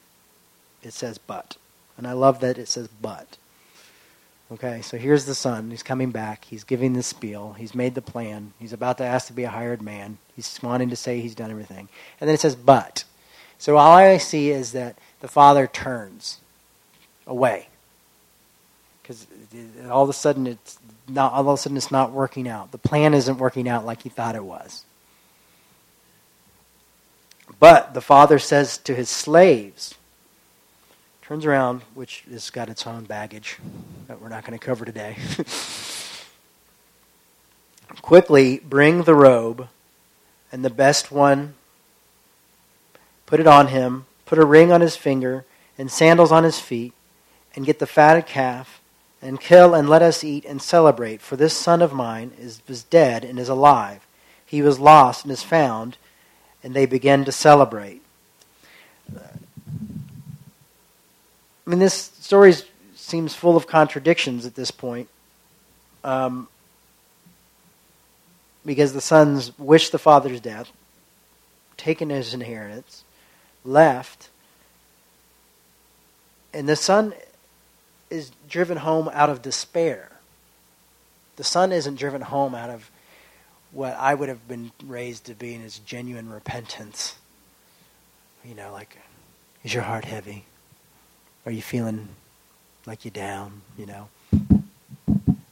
It 0.82 0.92
says, 0.92 1.18
but. 1.18 1.56
And 1.96 2.06
I 2.06 2.12
love 2.12 2.40
that 2.40 2.58
it 2.58 2.68
says, 2.68 2.88
but. 3.00 3.36
Okay, 4.52 4.82
so 4.82 4.98
here's 4.98 5.24
the 5.24 5.34
son. 5.34 5.70
He's 5.70 5.82
coming 5.82 6.10
back. 6.10 6.44
He's 6.44 6.64
giving 6.64 6.92
the 6.92 7.02
spiel. 7.02 7.54
He's 7.54 7.74
made 7.74 7.94
the 7.94 8.02
plan. 8.02 8.52
He's 8.58 8.74
about 8.74 8.98
to 8.98 9.04
ask 9.04 9.26
to 9.28 9.32
be 9.32 9.44
a 9.44 9.50
hired 9.50 9.80
man. 9.80 10.18
He's 10.36 10.58
wanting 10.62 10.90
to 10.90 10.96
say 10.96 11.20
he's 11.20 11.34
done 11.34 11.50
everything. 11.50 11.88
And 12.20 12.28
then 12.28 12.34
it 12.34 12.40
says, 12.40 12.54
but. 12.54 13.04
So 13.58 13.76
all 13.76 13.96
I 13.96 14.18
see 14.18 14.50
is 14.50 14.72
that 14.72 14.98
the 15.20 15.28
father 15.28 15.66
turns 15.66 16.40
away. 17.26 17.68
Because 19.02 19.26
all 19.90 20.02
of 20.02 20.10
a 20.10 20.14
sudden 20.14 20.46
it's 20.46 20.78
not 21.08 21.32
all 21.32 21.40
of 21.40 21.48
a 21.48 21.56
sudden 21.56 21.76
it's 21.76 21.90
not 21.90 22.12
working 22.12 22.48
out. 22.48 22.72
The 22.72 22.78
plan 22.78 23.14
isn't 23.14 23.38
working 23.38 23.68
out 23.68 23.84
like 23.84 24.02
he 24.02 24.08
thought 24.08 24.36
it 24.36 24.44
was. 24.44 24.84
But 27.60 27.94
the 27.94 28.00
father 28.00 28.38
says 28.38 28.78
to 28.78 28.94
his 28.94 29.08
slaves, 29.08 29.94
turns 31.22 31.46
around, 31.46 31.82
which 31.94 32.24
has 32.30 32.50
got 32.50 32.68
its 32.68 32.86
own 32.86 33.04
baggage 33.04 33.58
that 34.08 34.20
we're 34.20 34.28
not 34.28 34.44
going 34.44 34.58
to 34.58 34.64
cover 34.64 34.84
today. 34.84 35.16
Quickly 38.02 38.58
bring 38.58 39.04
the 39.04 39.14
robe 39.14 39.68
and 40.52 40.64
the 40.64 40.70
best 40.70 41.10
one, 41.10 41.54
put 43.24 43.40
it 43.40 43.46
on 43.46 43.68
him, 43.68 44.04
put 44.26 44.38
a 44.38 44.44
ring 44.44 44.70
on 44.70 44.82
his 44.82 44.96
finger, 44.96 45.46
and 45.78 45.90
sandals 45.90 46.30
on 46.30 46.44
his 46.44 46.58
feet, 46.58 46.92
and 47.56 47.64
get 47.64 47.78
the 47.78 47.86
fatted 47.86 48.26
calf, 48.26 48.82
and 49.22 49.40
kill 49.40 49.74
and 49.74 49.88
let 49.88 50.02
us 50.02 50.22
eat 50.22 50.44
and 50.44 50.60
celebrate. 50.60 51.22
For 51.22 51.36
this 51.36 51.56
son 51.56 51.80
of 51.80 51.94
mine 51.94 52.32
is, 52.38 52.60
was 52.68 52.82
dead 52.82 53.24
and 53.24 53.38
is 53.38 53.48
alive. 53.48 54.06
He 54.44 54.60
was 54.60 54.78
lost 54.78 55.24
and 55.24 55.32
is 55.32 55.42
found, 55.42 55.96
and 56.62 56.74
they 56.74 56.84
begin 56.84 57.24
to 57.24 57.32
celebrate. 57.32 58.02
I 59.16 61.70
mean, 61.70 61.78
this 61.78 61.94
story 61.94 62.52
seems 63.04 63.34
full 63.34 63.54
of 63.54 63.66
contradictions 63.66 64.46
at 64.46 64.54
this 64.54 64.70
point. 64.70 65.08
Um, 66.02 66.48
because 68.64 68.94
the 68.94 69.00
sons 69.00 69.56
wished 69.58 69.92
the 69.92 69.98
father's 69.98 70.40
death, 70.40 70.72
taken 71.76 72.08
his 72.08 72.32
inheritance, 72.32 73.04
left, 73.62 74.30
and 76.54 76.66
the 76.66 76.76
son 76.76 77.12
is 78.08 78.30
driven 78.48 78.78
home 78.78 79.10
out 79.12 79.28
of 79.28 79.42
despair. 79.42 80.10
The 81.36 81.44
son 81.44 81.72
isn't 81.72 81.96
driven 81.96 82.22
home 82.22 82.54
out 82.54 82.70
of 82.70 82.90
what 83.70 83.94
I 83.98 84.14
would 84.14 84.30
have 84.30 84.48
been 84.48 84.70
raised 84.82 85.26
to 85.26 85.34
be 85.34 85.54
in 85.54 85.60
his 85.60 85.78
genuine 85.78 86.30
repentance. 86.30 87.16
You 88.44 88.54
know, 88.54 88.72
like, 88.72 88.96
is 89.62 89.74
your 89.74 89.82
heart 89.82 90.06
heavy? 90.06 90.44
Are 91.44 91.52
you 91.52 91.60
feeling 91.60 92.08
like 92.86 93.04
you're 93.04 93.12
down, 93.12 93.62
you 93.78 93.86
know? 93.86 94.08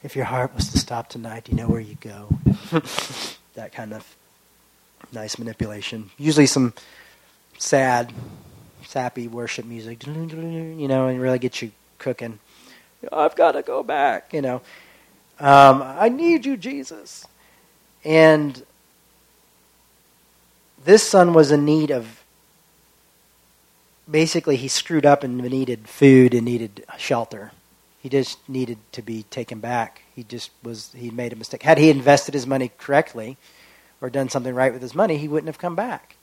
If 0.03 0.17
your 0.17 0.25
heart 0.25 0.55
was 0.55 0.69
to 0.69 0.79
stop 0.79 1.09
tonight, 1.09 1.45
do 1.45 1.53
you 1.53 1.59
know 1.59 1.69
where 1.69 1.81
you 1.81 1.97
go? 2.01 2.29
that 3.55 3.73
kind 3.73 3.93
of 3.93 4.17
nice 5.13 5.39
manipulation. 5.39 6.11
Usually 6.19 6.47
some 6.47 6.75
sad, 7.59 8.13
sappy 8.85 9.29
worship 9.29 9.65
music, 9.65 10.07
you 10.07 10.89
know, 10.89 11.09
and 11.09 11.21
really 11.21 11.39
get 11.39 11.63
you 11.63 11.71
cooking. 11.99 12.39
I've 13.13 13.37
got 13.37 13.53
to 13.53 13.63
go 13.63 13.83
back, 13.83 14.33
you 14.33 14.43
know. 14.43 14.63
Um, 15.41 15.83
I 15.83 16.09
need 16.09 16.47
you, 16.47 16.57
Jesus. 16.57 17.27
And 18.05 18.65
this 20.85 21.03
son 21.03 21.33
was 21.33 21.51
in 21.51 21.65
need 21.65 21.91
of 21.91 22.22
basically 24.11 24.57
he 24.57 24.69
screwed 24.69 25.07
up 25.07 25.23
and 25.23 25.39
needed 25.39 25.89
food 25.89 26.35
and 26.35 26.45
needed 26.45 26.85
shelter. 26.99 27.53
He 28.01 28.09
just 28.09 28.47
needed 28.49 28.79
to 28.93 29.03
be 29.03 29.25
taken 29.25 29.61
back. 29.61 30.03
He 30.15 30.25
just 30.25 30.51
was 30.63 30.93
he 30.95 31.11
made 31.11 31.33
a 31.33 31.37
mistake. 31.37 31.63
Had 31.63 31.79
he 31.79 31.91
invested 31.91 32.35
his 32.35 32.47
money 32.47 32.73
correctly 32.79 33.37
or 34.01 34.11
done 34.11 34.29
something 34.29 34.55
right 34.55 34.73
with 34.73 34.83
his 34.83 34.95
money, 34.95 35.19
he 35.19 35.29
wouldn't 35.29 35.49
have 35.49 35.59
come 35.59 35.77
back. 35.77 36.17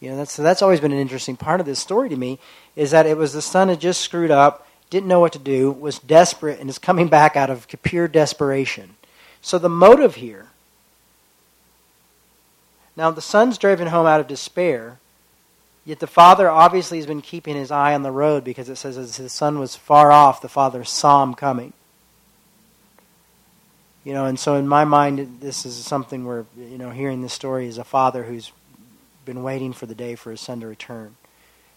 You 0.00 0.10
know, 0.10 0.16
that's 0.18 0.32
so 0.32 0.42
that's 0.42 0.60
always 0.60 0.80
been 0.80 0.92
an 0.92 0.98
interesting 0.98 1.36
part 1.36 1.60
of 1.60 1.66
this 1.66 1.78
story 1.78 2.10
to 2.10 2.16
me 2.16 2.38
is 2.74 2.90
that 2.90 3.06
it 3.06 3.16
was 3.16 3.32
the 3.32 3.40
son 3.40 3.68
had 3.68 3.80
just 3.80 4.02
screwed 4.02 4.30
up, 4.30 4.68
didn't 4.90 5.08
know 5.08 5.20
what 5.20 5.32
to 5.32 5.38
do, 5.38 5.70
was 5.70 5.98
desperate, 5.98 6.60
and 6.60 6.68
is 6.68 6.78
coming 6.78 7.08
back 7.08 7.34
out 7.34 7.48
of 7.48 7.66
pure 7.82 8.06
desperation. 8.06 8.96
So 9.40 9.58
the 9.58 9.70
motive 9.70 10.16
here. 10.16 10.48
Now 12.94 13.10
the 13.10 13.22
son's 13.22 13.56
driven 13.56 13.88
home 13.88 14.06
out 14.06 14.20
of 14.20 14.26
despair 14.26 14.98
Yet 15.86 16.00
the 16.00 16.08
father 16.08 16.50
obviously 16.50 16.98
has 16.98 17.06
been 17.06 17.22
keeping 17.22 17.54
his 17.54 17.70
eye 17.70 17.94
on 17.94 18.02
the 18.02 18.10
road 18.10 18.42
because 18.42 18.68
it 18.68 18.74
says 18.74 18.98
as 18.98 19.16
his 19.16 19.32
son 19.32 19.60
was 19.60 19.76
far 19.76 20.10
off, 20.10 20.42
the 20.42 20.48
father 20.48 20.82
saw 20.82 21.22
him 21.22 21.32
coming. 21.32 21.72
You 24.02 24.12
know, 24.12 24.26
and 24.26 24.38
so 24.38 24.56
in 24.56 24.66
my 24.66 24.84
mind, 24.84 25.38
this 25.40 25.64
is 25.64 25.76
something 25.76 26.26
where, 26.26 26.44
you 26.58 26.76
know, 26.76 26.90
hearing 26.90 27.22
this 27.22 27.32
story 27.32 27.68
is 27.68 27.78
a 27.78 27.84
father 27.84 28.24
who's 28.24 28.50
been 29.24 29.44
waiting 29.44 29.72
for 29.72 29.86
the 29.86 29.94
day 29.94 30.16
for 30.16 30.32
his 30.32 30.40
son 30.40 30.60
to 30.60 30.66
return. 30.66 31.16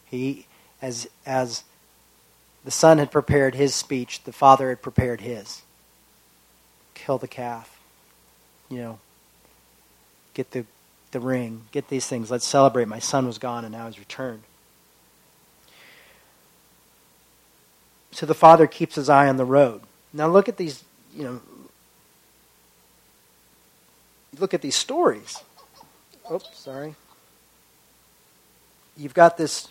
He, 0.06 0.48
as, 0.82 1.08
as 1.26 1.64
the 2.66 2.72
son 2.72 2.98
had 2.98 3.12
prepared 3.12 3.54
his 3.54 3.76
speech, 3.76 4.24
the 4.24 4.32
father 4.32 4.70
had 4.70 4.82
prepared 4.82 5.22
his. 5.22 5.62
Kill 6.96 7.20
the 7.20 7.28
calf. 7.28 7.80
You 8.70 8.78
know, 8.78 9.00
get 10.34 10.52
the 10.52 10.66
the 11.12 11.20
ring, 11.20 11.64
get 11.72 11.88
these 11.88 12.06
things. 12.08 12.30
Let's 12.30 12.46
celebrate. 12.46 12.88
My 12.88 13.00
son 13.00 13.26
was 13.26 13.38
gone 13.38 13.66
and 13.66 13.72
now 13.74 13.88
he's 13.88 14.00
returned. 14.00 14.44
So 18.12 18.26
the 18.26 18.34
father 18.34 18.68
keeps 18.68 18.96
his 18.96 19.10
eye 19.10 19.28
on 19.28 19.38
the 19.38 19.46
road. 19.46 19.82
Now 20.14 20.28
look 20.28 20.50
at 20.50 20.58
these, 20.58 20.84
you 21.16 21.24
know, 21.24 21.42
look 24.40 24.54
at 24.54 24.62
these 24.62 24.76
stories. 24.76 25.42
Oops, 26.32 26.50
sorry. 26.58 26.96
You've 28.98 29.14
got 29.14 29.38
this 29.38 29.70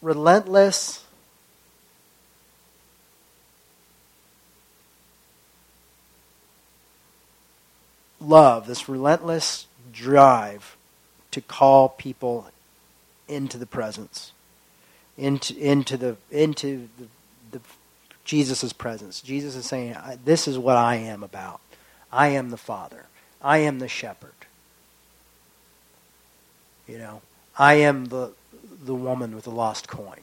relentless 0.00 1.03
love, 8.24 8.66
this 8.66 8.88
relentless 8.88 9.66
drive 9.92 10.76
to 11.30 11.40
call 11.40 11.88
people 11.88 12.50
into 13.28 13.58
the 13.58 13.66
presence, 13.66 14.32
into 15.16 15.56
into 15.56 15.96
the 15.96 16.16
into 16.30 16.88
the, 16.98 17.06
the 17.52 17.60
Jesus' 18.24 18.72
presence. 18.72 19.20
Jesus 19.20 19.56
is 19.56 19.66
saying, 19.66 19.96
"This 20.24 20.48
is 20.48 20.58
what 20.58 20.76
I 20.76 20.96
am 20.96 21.22
about. 21.22 21.60
I 22.12 22.28
am 22.28 22.50
the 22.50 22.56
Father. 22.56 23.06
I 23.42 23.58
am 23.58 23.78
the 23.78 23.88
Shepherd. 23.88 24.32
You 26.86 26.98
know, 26.98 27.22
I 27.58 27.74
am 27.74 28.06
the 28.06 28.32
the 28.84 28.94
woman 28.94 29.34
with 29.34 29.44
the 29.44 29.50
lost 29.50 29.88
coin. 29.88 30.20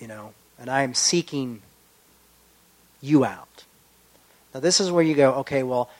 You 0.00 0.08
know, 0.08 0.34
and 0.58 0.68
I 0.70 0.82
am 0.82 0.94
seeking 0.94 1.62
you 3.00 3.24
out." 3.24 3.64
Now, 4.54 4.60
this 4.60 4.80
is 4.80 4.90
where 4.92 5.02
you 5.02 5.14
go, 5.14 5.34
okay, 5.34 5.64
well, 5.64 5.90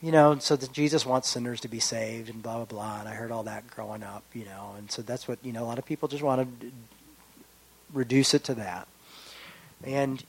you 0.00 0.12
know, 0.12 0.38
so 0.38 0.56
Jesus 0.56 1.04
wants 1.04 1.28
sinners 1.28 1.60
to 1.62 1.68
be 1.68 1.80
saved 1.80 2.30
and 2.30 2.42
blah, 2.42 2.56
blah, 2.56 2.64
blah. 2.64 3.00
And 3.00 3.08
I 3.08 3.14
heard 3.14 3.32
all 3.32 3.42
that 3.42 3.68
growing 3.68 4.04
up, 4.04 4.22
you 4.32 4.44
know. 4.44 4.74
And 4.78 4.90
so 4.90 5.02
that's 5.02 5.26
what, 5.26 5.38
you 5.44 5.52
know, 5.52 5.64
a 5.64 5.66
lot 5.66 5.78
of 5.78 5.84
people 5.84 6.08
just 6.08 6.22
want 6.22 6.60
to 6.60 6.72
reduce 7.92 8.32
it 8.32 8.44
to 8.44 8.54
that. 8.54 8.86
And 9.84 10.22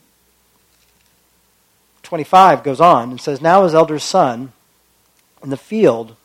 25 2.01 2.63
goes 2.63 2.81
on 2.81 3.11
and 3.11 3.21
says, 3.21 3.39
Now 3.39 3.63
his 3.63 3.75
elder 3.75 3.99
son 3.99 4.53
in 5.43 5.51
the 5.51 5.57
field, 5.57 6.15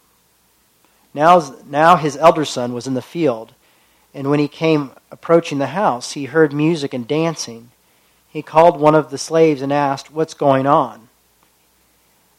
now, 1.14 1.56
now 1.66 1.96
his 1.96 2.16
elder 2.16 2.44
son 2.44 2.72
was 2.72 2.86
in 2.86 2.94
the 2.94 3.02
field, 3.02 3.52
And 4.14 4.30
when 4.30 4.40
he 4.40 4.48
came 4.48 4.92
approaching 5.10 5.58
the 5.58 5.68
house, 5.68 6.12
he 6.12 6.26
heard 6.26 6.52
music 6.52 6.94
and 6.94 7.06
dancing. 7.06 7.70
He 8.30 8.42
called 8.42 8.78
one 8.78 8.94
of 8.94 9.10
the 9.10 9.18
slaves 9.18 9.62
and 9.62 9.72
asked, 9.72 10.12
What's 10.12 10.34
going 10.34 10.66
on? 10.66 11.08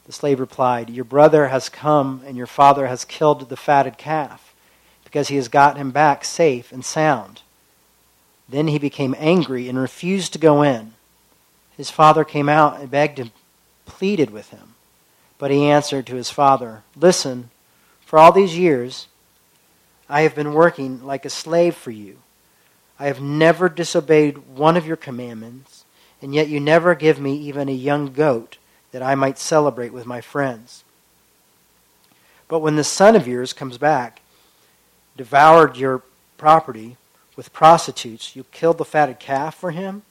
The 0.06 0.12
slave 0.12 0.40
replied, 0.40 0.90
Your 0.90 1.06
brother 1.06 1.48
has 1.48 1.70
come, 1.70 2.22
and 2.26 2.38
your 2.38 2.48
father 2.48 2.88
has 2.88 3.06
killed 3.06 3.50
the 3.50 3.58
fatted 3.58 3.98
calf, 3.98 4.54
because 5.04 5.28
he 5.28 5.36
has 5.36 5.48
got 5.48 5.78
him 5.78 5.92
back 5.92 6.24
safe 6.24 6.72
and 6.72 6.84
sound. 6.84 7.42
Then 8.48 8.68
he 8.68 8.80
became 8.80 9.16
angry 9.20 9.70
and 9.70 9.78
refused 9.78 10.34
to 10.34 10.40
go 10.40 10.64
in. 10.64 10.94
His 11.78 11.90
father 11.90 12.24
came 12.24 12.50
out 12.50 12.80
and 12.80 12.90
begged 12.90 13.20
him, 13.20 13.32
pleaded 13.86 14.32
with 14.32 14.50
him. 14.50 14.76
But 15.38 15.52
he 15.52 15.70
answered 15.70 16.08
to 16.08 16.16
his 16.16 16.30
father, 16.30 16.84
Listen, 16.96 17.52
for 18.06 18.20
all 18.20 18.32
these 18.32 18.58
years 18.58 19.08
I 20.10 20.22
have 20.22 20.34
been 20.34 20.54
working 20.54 21.06
like 21.06 21.24
a 21.24 21.30
slave 21.30 21.76
for 21.76 21.92
you. 21.92 22.18
I 23.00 23.06
have 23.06 23.22
never 23.22 23.70
disobeyed 23.70 24.40
one 24.50 24.76
of 24.76 24.86
your 24.86 24.98
commandments, 24.98 25.79
and 26.22 26.34
yet 26.34 26.48
you 26.48 26.60
never 26.60 26.96
give 26.96 27.20
me 27.20 27.36
even 27.36 27.70
a 27.70 27.74
young 27.74 28.12
goat 28.12 28.58
that 28.92 29.04
I 29.04 29.16
might 29.16 29.38
celebrate 29.38 29.94
with 29.94 30.06
my 30.06 30.22
friends. 30.22 30.84
But 32.48 32.60
when 32.60 32.76
the 32.76 32.84
son 32.84 33.16
of 33.16 33.28
yours 33.28 33.54
comes 33.54 33.78
back, 33.78 34.22
devoured 35.16 35.78
your 35.78 36.04
property, 36.38 36.98
with 37.40 37.54
prostitutes. 37.54 38.36
You 38.36 38.44
killed 38.52 38.78
the 38.78 38.84
fatted 38.84 39.18
calf 39.18 39.56
for 39.56 39.72
him? 39.72 40.02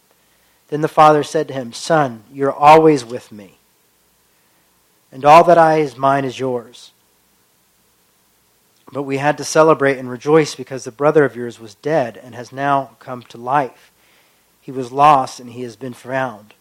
Then 0.68 0.80
the 0.80 0.88
father 0.88 1.22
said 1.22 1.46
to 1.48 1.52
him, 1.54 1.74
Son, 1.74 2.24
you're 2.32 2.50
always 2.50 3.04
with 3.04 3.30
me, 3.30 3.58
and 5.12 5.26
all 5.26 5.44
that 5.44 5.58
I 5.58 5.76
is 5.76 5.94
mine 5.94 6.24
is 6.24 6.40
yours. 6.40 6.90
But 8.90 9.02
we 9.02 9.18
had 9.18 9.36
to 9.36 9.44
celebrate 9.44 9.98
and 9.98 10.08
rejoice 10.08 10.54
because 10.54 10.84
the 10.84 10.90
brother 10.90 11.26
of 11.26 11.36
yours 11.36 11.60
was 11.60 11.74
dead 11.74 12.16
and 12.16 12.34
has 12.34 12.50
now 12.50 12.96
come 12.98 13.20
to 13.24 13.36
life. 13.36 13.92
He 14.68 14.72
was 14.72 14.92
lost 14.92 15.40
and 15.40 15.48
he 15.48 15.62
has 15.62 15.76
been 15.76 15.94
found. 15.94 16.52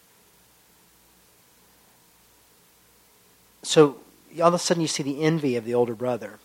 So 3.64 3.98
all 4.40 4.48
of 4.48 4.54
a 4.54 4.60
sudden 4.60 4.80
you 4.80 4.88
see 4.88 5.04
the 5.04 5.24
envy 5.24 5.58
of 5.58 5.66
the 5.66 5.74
older 5.74 5.94
brother. 5.94 6.40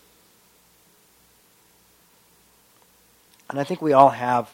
And 3.49 3.61
I 3.61 3.63
think 3.63 3.81
we 3.81 3.93
all 3.93 4.09
have 4.09 4.53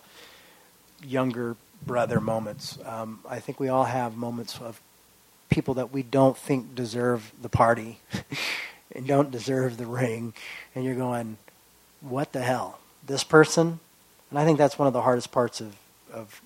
younger 1.04 1.56
brother 1.84 2.20
moments. 2.20 2.78
Um, 2.86 3.22
I 3.28 3.40
think 3.40 3.60
we 3.60 3.70
all 3.70 3.86
have 3.86 4.16
moments 4.16 4.60
of 4.62 4.80
people 5.50 5.74
that 5.74 5.92
we 5.92 6.04
don't 6.04 6.38
think 6.38 6.76
deserve 6.76 7.32
the 7.42 7.50
party 7.50 8.02
and 8.96 9.08
don't 9.08 9.32
deserve 9.32 9.78
the 9.78 9.88
ring. 9.88 10.36
And 10.76 10.86
you're 10.86 10.94
going, 10.94 11.38
what 12.02 12.34
the 12.34 12.44
hell? 12.44 12.78
This 13.04 13.24
person? 13.24 13.80
And 14.30 14.38
I 14.38 14.46
think 14.46 14.60
that's 14.60 14.78
one 14.78 14.88
of 14.88 14.94
the 14.94 15.02
hardest 15.02 15.32
parts 15.32 15.60
of, 15.60 15.76
of, 16.14 16.40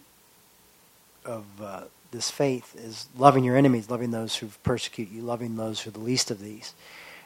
of 1.26 1.46
uh, 1.62 1.84
this 2.12 2.30
faith 2.30 2.76
is 2.76 3.08
loving 3.18 3.44
your 3.44 3.58
enemies, 3.58 3.90
loving 3.90 4.12
those 4.12 4.36
who 4.36 4.48
persecute 4.64 5.10
you, 5.10 5.22
loving 5.22 5.56
those 5.56 5.82
who 5.82 5.90
are 5.90 5.94
the 5.94 6.00
least 6.00 6.32
of 6.32 6.40
these. 6.40 6.74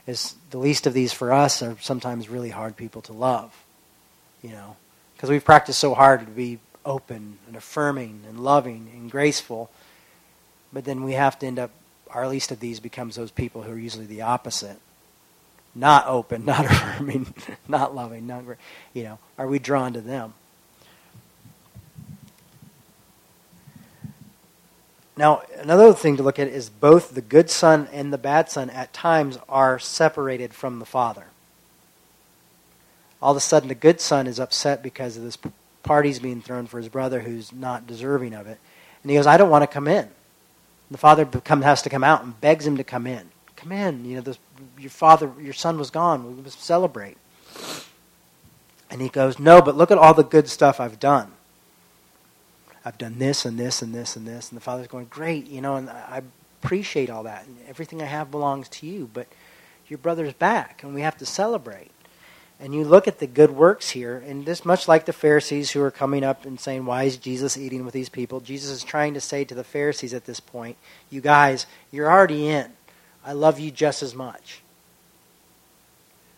Is 0.05 0.35
the 0.51 0.57
least 0.57 0.87
of 0.87 0.93
these 0.93 1.11
for 1.11 1.33
us 1.33 1.61
are 1.61 1.75
sometimes 1.81 2.29
really 2.29 2.49
hard 2.49 2.77
people 2.77 3.01
to 3.03 3.13
love, 3.13 3.53
you 4.41 4.51
know 4.51 4.77
because 5.17 5.31
we've 5.31 5.43
practiced 5.43 5.79
so 5.79 5.95
hard 5.95 6.19
to 6.19 6.27
be 6.27 6.59
open 6.85 7.39
and 7.47 7.55
affirming 7.55 8.21
and 8.29 8.39
loving 8.39 8.87
and 8.93 9.09
graceful. 9.09 9.71
But 10.71 10.85
then 10.85 11.03
we 11.03 11.13
have 11.13 11.39
to 11.39 11.47
end 11.47 11.57
up, 11.57 11.71
our 12.11 12.27
least 12.27 12.51
of 12.51 12.59
these 12.59 12.79
becomes 12.79 13.15
those 13.15 13.31
people 13.31 13.63
who 13.63 13.71
are 13.71 13.79
usually 13.79 14.05
the 14.05 14.21
opposite. 14.21 14.77
Not 15.73 16.05
open, 16.05 16.45
not 16.45 16.65
affirming, 16.65 17.33
not 17.67 17.95
loving, 17.95 18.27
not, 18.27 18.43
you 18.93 19.03
know, 19.03 19.19
are 19.39 19.47
we 19.47 19.57
drawn 19.57 19.93
to 19.93 20.01
them? 20.01 20.35
Now, 25.17 25.41
another 25.57 25.93
thing 25.93 26.17
to 26.17 26.23
look 26.23 26.37
at 26.37 26.47
is 26.47 26.69
both 26.69 27.15
the 27.15 27.21
good 27.21 27.49
son 27.49 27.87
and 27.91 28.13
the 28.13 28.17
bad 28.17 28.49
son 28.49 28.69
at 28.69 28.93
times 28.93 29.37
are 29.49 29.79
separated 29.79 30.53
from 30.53 30.79
the 30.79 30.85
father 30.85 31.25
all 33.21 33.31
of 33.31 33.37
a 33.37 33.41
sudden 33.41 33.69
the 33.69 33.75
good 33.75 33.99
son 33.99 34.27
is 34.27 34.39
upset 34.39 34.83
because 34.83 35.17
of 35.17 35.23
this 35.23 35.37
party's 35.83 36.19
being 36.19 36.41
thrown 36.41 36.67
for 36.67 36.77
his 36.77 36.89
brother 36.89 37.21
who's 37.21 37.51
not 37.51 37.87
deserving 37.87 38.33
of 38.33 38.47
it. 38.47 38.59
And 39.03 39.09
he 39.09 39.17
goes, 39.17 39.27
I 39.27 39.37
don't 39.37 39.49
want 39.49 39.63
to 39.63 39.67
come 39.67 39.87
in. 39.87 40.09
The 40.91 40.97
father 40.97 41.27
has 41.63 41.81
to 41.81 41.89
come 41.89 42.03
out 42.03 42.23
and 42.23 42.39
begs 42.39 42.65
him 42.65 42.77
to 42.77 42.83
come 42.83 43.07
in. 43.07 43.29
Come 43.55 43.71
in. 43.71 44.05
You 44.05 44.15
know, 44.15 44.21
this, 44.21 44.39
your 44.77 44.89
father, 44.89 45.31
your 45.39 45.53
son 45.53 45.77
was 45.77 45.89
gone. 45.89 46.35
We 46.37 46.41
must 46.41 46.61
celebrate. 46.61 47.17
And 48.89 49.01
he 49.01 49.09
goes, 49.09 49.39
No, 49.39 49.61
but 49.61 49.75
look 49.75 49.91
at 49.91 49.97
all 49.97 50.13
the 50.13 50.23
good 50.23 50.47
stuff 50.47 50.79
I've 50.79 50.99
done. 50.99 51.31
I've 52.87 52.97
done 52.97 53.19
this 53.19 53.45
and 53.45 53.59
this 53.59 53.81
and 53.81 53.93
this 53.93 54.15
and 54.15 54.27
this. 54.27 54.49
And 54.49 54.57
the 54.57 54.63
father's 54.63 54.87
going, 54.87 55.05
Great, 55.05 55.47
you 55.47 55.61
know, 55.61 55.75
and 55.75 55.89
I 55.89 56.21
appreciate 56.61 57.09
all 57.09 57.23
that. 57.23 57.45
And 57.45 57.57
everything 57.67 58.01
I 58.01 58.05
have 58.05 58.31
belongs 58.31 58.69
to 58.69 58.87
you. 58.87 59.09
But 59.13 59.27
your 59.87 59.97
brother's 59.97 60.33
back, 60.33 60.83
and 60.83 60.93
we 60.93 61.01
have 61.01 61.17
to 61.17 61.25
celebrate 61.25 61.91
and 62.59 62.73
you 62.73 62.83
look 62.83 63.07
at 63.07 63.19
the 63.19 63.27
good 63.27 63.51
works 63.51 63.91
here, 63.91 64.17
and 64.25 64.43
this 64.45 64.65
much 64.65 64.87
like 64.87 65.05
the 65.05 65.13
Pharisees 65.13 65.71
who 65.71 65.81
are 65.81 65.91
coming 65.91 66.23
up 66.23 66.45
and 66.45 66.59
saying, 66.59 66.85
Why 66.85 67.03
is 67.03 67.17
Jesus 67.17 67.57
eating 67.57 67.85
with 67.85 67.93
these 67.93 68.09
people? 68.09 68.39
Jesus 68.39 68.71
is 68.71 68.83
trying 68.83 69.13
to 69.13 69.21
say 69.21 69.43
to 69.45 69.53
the 69.53 69.63
Pharisees 69.63 70.13
at 70.13 70.25
this 70.25 70.39
point, 70.39 70.77
You 71.11 71.21
guys, 71.21 71.67
you're 71.91 72.09
already 72.09 72.47
in. 72.47 72.71
I 73.23 73.33
love 73.33 73.59
you 73.59 73.69
just 73.69 74.01
as 74.01 74.15
much. 74.15 74.61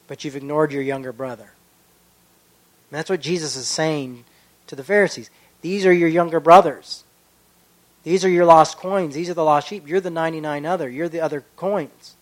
But 0.08 0.26
you've 0.26 0.36
ignored 0.36 0.74
your 0.74 0.82
younger 0.82 1.14
brother. 1.14 1.54
And 2.92 2.98
that's 2.98 3.10
what 3.10 3.22
Jesus 3.22 3.56
is 3.56 3.68
saying 3.68 4.26
to 4.68 4.76
the 4.76 4.84
Pharisees. 4.84 5.30
These 5.62 5.86
are 5.86 5.94
your 5.94 6.10
younger 6.10 6.40
brothers. 6.40 7.04
These 8.04 8.24
are 8.24 8.30
your 8.30 8.46
lost 8.46 8.78
coins. 8.78 9.16
These 9.16 9.30
are 9.30 9.34
the 9.34 9.44
lost 9.44 9.68
sheep. 9.68 9.88
You're 9.88 10.00
the 10.00 10.10
99 10.10 10.66
other. 10.66 10.90
You're 10.90 11.10
the 11.10 11.22
other 11.22 11.44
coins. 11.56 12.16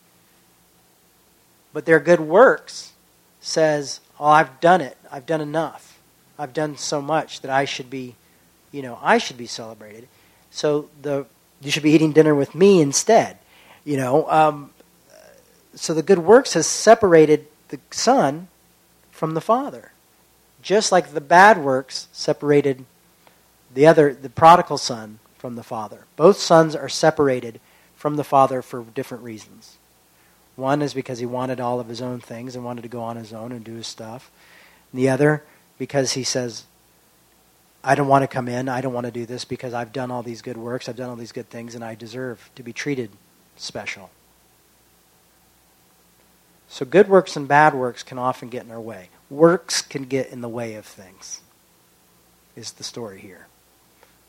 But 1.73 1.85
their 1.85 1.99
good 1.99 2.19
works 2.19 2.93
says, 3.39 3.99
Oh, 4.19 4.25
I've 4.25 4.59
done 4.59 4.81
it. 4.81 4.97
I've 5.11 5.25
done 5.25 5.41
enough. 5.41 5.99
I've 6.39 6.53
done 6.53 6.77
so 6.77 7.01
much 7.01 7.41
that 7.41 7.51
I 7.51 7.65
should 7.65 7.89
be, 7.89 8.15
you 8.71 8.81
know, 8.81 8.99
I 9.01 9.17
should 9.17 9.37
be 9.37 9.47
celebrated. 9.47 10.07
So 10.49 10.89
the 11.01 11.25
you 11.61 11.71
should 11.71 11.83
be 11.83 11.91
eating 11.91 12.11
dinner 12.11 12.35
with 12.35 12.53
me 12.53 12.81
instead. 12.81 13.37
You 13.83 13.97
know, 13.97 14.29
um, 14.29 14.71
so 15.75 15.93
the 15.93 16.03
good 16.03 16.19
works 16.19 16.53
has 16.53 16.67
separated 16.67 17.47
the 17.69 17.79
son 17.91 18.47
from 19.11 19.33
the 19.33 19.41
father, 19.41 19.91
just 20.61 20.91
like 20.91 21.13
the 21.13 21.21
bad 21.21 21.57
works 21.57 22.07
separated 22.11 22.85
the 23.73 23.87
other, 23.87 24.13
the 24.13 24.29
prodigal 24.29 24.77
son, 24.77 25.19
from 25.37 25.55
the 25.55 25.63
father. 25.63 26.05
Both 26.15 26.37
sons 26.37 26.75
are 26.75 26.89
separated 26.89 27.59
from 27.95 28.15
the 28.15 28.23
father 28.23 28.61
for 28.61 28.83
different 28.83 29.23
reasons. 29.23 29.77
One 30.55 30.81
is 30.81 30.93
because 30.93 31.19
he 31.19 31.25
wanted 31.25 31.59
all 31.59 31.79
of 31.79 31.87
his 31.87 32.01
own 32.01 32.19
things 32.19 32.55
and 32.55 32.65
wanted 32.65 32.81
to 32.81 32.87
go 32.87 33.01
on 33.01 33.15
his 33.15 33.31
own 33.31 33.51
and 33.51 33.63
do 33.63 33.75
his 33.75 33.87
stuff. 33.87 34.31
And 34.91 34.99
the 34.99 35.09
other 35.09 35.43
because 35.77 36.13
he 36.13 36.23
says, 36.23 36.65
I 37.83 37.95
don't 37.95 38.07
want 38.07 38.23
to 38.23 38.27
come 38.27 38.47
in. 38.47 38.67
I 38.67 38.81
don't 38.81 38.93
want 38.93 39.05
to 39.05 39.11
do 39.11 39.25
this 39.25 39.45
because 39.45 39.73
I've 39.73 39.93
done 39.93 40.11
all 40.11 40.23
these 40.23 40.41
good 40.41 40.57
works. 40.57 40.89
I've 40.89 40.95
done 40.95 41.09
all 41.09 41.15
these 41.15 41.31
good 41.31 41.49
things, 41.49 41.75
and 41.75 41.83
I 41.83 41.95
deserve 41.95 42.49
to 42.55 42.63
be 42.63 42.73
treated 42.73 43.11
special. 43.55 44.09
So, 46.67 46.85
good 46.85 47.07
works 47.07 47.37
and 47.37 47.47
bad 47.47 47.73
works 47.73 48.03
can 48.03 48.17
often 48.17 48.49
get 48.49 48.65
in 48.65 48.71
our 48.71 48.81
way. 48.81 49.09
Works 49.29 49.81
can 49.81 50.03
get 50.03 50.31
in 50.31 50.41
the 50.41 50.49
way 50.49 50.73
of 50.73 50.85
things, 50.85 51.41
is 52.57 52.73
the 52.73 52.83
story 52.83 53.21
here, 53.21 53.47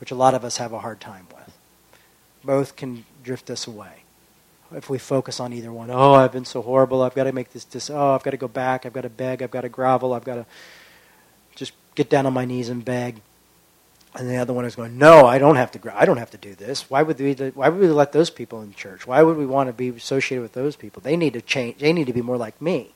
which 0.00 0.11
a 0.11 0.14
lot 0.14 0.34
of 0.34 0.44
us 0.44 0.56
have 0.58 0.72
a 0.72 0.78
hard 0.78 1.00
time 1.00 1.26
with. 1.34 1.56
Both 2.44 2.76
can 2.76 3.04
drift 3.22 3.50
us 3.50 3.66
away 3.66 4.04
if 4.74 4.90
we 4.90 4.98
focus 4.98 5.40
on 5.40 5.52
either 5.52 5.72
one. 5.72 5.90
Oh, 5.90 6.14
I've 6.14 6.32
been 6.32 6.44
so 6.44 6.62
horrible. 6.62 7.02
I've 7.02 7.14
got 7.14 7.24
to 7.24 7.32
make 7.32 7.52
this. 7.52 7.64
dis- 7.64 7.90
oh, 7.90 8.14
I've 8.14 8.22
got 8.22 8.32
to 8.32 8.37
go 8.37 8.48
back. 8.48 8.84
I've 8.84 8.92
got 8.92 9.02
to 9.02 9.08
beg. 9.08 9.42
I've 9.42 9.50
got 9.50 9.62
to 9.62 9.68
grovel. 9.68 10.12
I've 10.12 10.24
got 10.24 10.37
to 10.37 10.46
just 11.54 11.72
get 11.94 12.11
down 12.11 12.26
on 12.26 12.32
my 12.32 12.44
knees 12.44 12.68
and 12.68 12.84
beg. 12.84 13.20
And 14.14 14.28
the 14.28 14.37
other 14.37 14.52
one 14.52 14.64
is 14.64 14.74
going, 14.74 14.96
no, 14.98 15.26
I 15.26 15.38
don't 15.38 15.56
have 15.56 15.70
to. 15.72 15.98
I 15.98 16.04
don't 16.04 16.16
have 16.16 16.30
to 16.30 16.38
do 16.38 16.54
this. 16.54 16.88
Why 16.90 17.02
would 17.02 17.18
we? 17.18 17.34
Why 17.34 17.68
would 17.68 17.80
we 17.80 17.88
let 17.88 18.12
those 18.12 18.30
people 18.30 18.62
in 18.62 18.74
church? 18.74 19.06
Why 19.06 19.22
would 19.22 19.37
we 19.37 19.46
want 19.46 19.68
to 19.68 19.72
be 19.72 19.90
associated 19.90 20.42
with 20.42 20.52
those 20.52 20.76
people? 20.76 21.02
They 21.02 21.16
need 21.16 21.34
to 21.34 21.40
change. 21.40 21.78
They 21.78 21.92
need 21.92 22.06
to 22.06 22.12
be 22.12 22.22
more 22.22 22.37
like 22.37 22.61
me. 22.61 22.90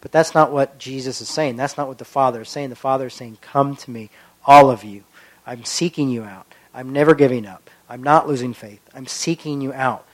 But 0.00 0.12
that's 0.12 0.34
not 0.34 0.52
what 0.52 0.78
Jesus 0.78 1.20
is 1.20 1.28
saying. 1.28 1.56
That's 1.56 1.76
not 1.76 1.88
what 1.88 1.98
the 1.98 2.04
Father 2.04 2.42
is 2.42 2.48
saying. 2.48 2.70
The 2.70 2.76
Father 2.76 3.06
is 3.06 3.14
saying, 3.14 3.38
"Come 3.40 3.76
to 3.76 3.90
me, 3.90 4.10
all 4.46 4.70
of 4.70 4.84
you. 4.84 5.04
I'm 5.50 5.64
seeking 5.64 6.08
you 6.08 6.22
out. 6.22 6.46
I'm 6.72 6.92
never 6.92 7.14
giving 7.14 7.44
up. 7.44 7.68
I'm 7.88 8.02
not 8.02 8.28
losing 8.28 8.54
faith. 8.54 8.80
I'm 8.94 9.06
seeking 9.06 9.60
you 9.60 9.72
out 9.74 10.06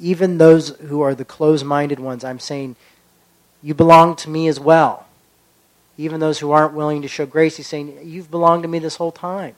even 0.00 0.38
those 0.38 0.70
who 0.80 1.00
are 1.00 1.14
the 1.14 1.24
closed 1.24 1.64
minded 1.64 2.00
ones, 2.00 2.24
I'm 2.24 2.38
saying, 2.38 2.76
you 3.62 3.74
belong 3.74 4.16
to 4.16 4.30
me 4.30 4.48
as 4.48 4.58
well. 4.58 5.06
Even 5.96 6.20
those 6.20 6.38
who 6.38 6.50
aren't 6.50 6.74
willing 6.74 7.02
to 7.02 7.08
show 7.08 7.26
grace, 7.26 7.56
he's 7.56 7.66
saying, 7.66 7.98
you've 8.02 8.30
belonged 8.30 8.62
to 8.62 8.68
me 8.68 8.78
this 8.78 8.96
whole 8.96 9.12
time. 9.12 9.54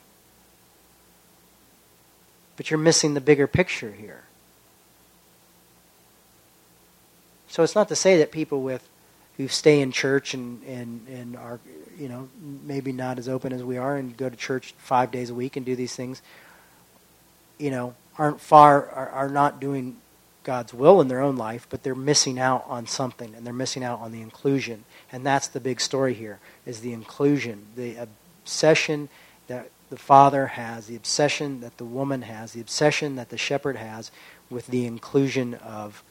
But 2.57 2.71
you're 2.71 2.79
missing 2.79 3.15
the 3.15 3.21
bigger 3.21 3.47
picture 3.47 3.93
here. 3.93 4.25
So 7.49 7.63
it's 7.63 7.75
not 7.75 7.89
to 7.89 7.97
say 7.97 8.19
that 8.19 8.33
people 8.33 8.63
with 8.63 8.89
who 9.37 9.49
stay 9.49 9.81
in 9.81 9.93
church 9.93 10.35
and, 10.35 10.63
and, 10.65 11.07
and 11.09 11.37
are, 11.37 11.61
you 11.99 12.09
know, 12.09 12.29
maybe 12.65 12.93
not 12.93 13.19
as 13.19 13.29
open 13.29 13.53
as 13.53 13.63
we 13.63 13.77
are 13.77 13.97
and 13.97 14.17
go 14.17 14.29
to 14.29 14.37
church 14.37 14.75
five 14.79 15.11
days 15.11 15.31
a 15.31 15.35
week 15.35 15.57
and 15.57 15.67
do 15.67 15.75
these 15.75 15.95
things, 15.95 16.23
you 17.59 17.71
know, 17.71 17.95
aren't 18.19 18.41
far, 18.41 18.89
are, 18.91 19.09
are 19.09 19.29
not 19.29 19.61
doing 19.61 19.97
God's 20.45 20.75
will 20.75 21.01
in 21.01 21.09
their 21.09 21.21
own 21.21 21.37
life, 21.37 21.67
but 21.71 21.83
they're 21.83 21.95
missing 21.95 22.39
out 22.39 22.65
on 22.69 22.87
something, 22.87 23.35
and 23.35 23.47
they're 23.47 23.53
missing 23.55 23.83
out 23.83 24.01
on 24.01 24.13
the 24.13 24.21
inclusion. 24.21 24.85
And 25.11 25.25
that's 25.25 25.49
the 25.49 25.61
big 25.61 25.81
story 25.81 26.15
here, 26.15 26.39
is 26.67 26.81
the 26.81 26.93
inclusion, 26.93 27.67
the 27.75 27.97
obsession 27.97 29.09
that 29.47 29.71
the 29.91 29.97
father 29.97 30.49
has, 30.49 30.87
the 30.87 30.97
obsession 30.97 31.61
that 31.61 31.79
the 31.79 31.85
woman 31.85 32.23
has, 32.23 32.53
the 32.53 32.61
obsession 32.61 33.17
that 33.17 33.31
the 33.31 33.39
shepherd 33.39 33.77
has 33.77 34.11
with 34.51 34.67
the 34.69 34.87
inclusion 34.87 35.55
of 35.55 36.05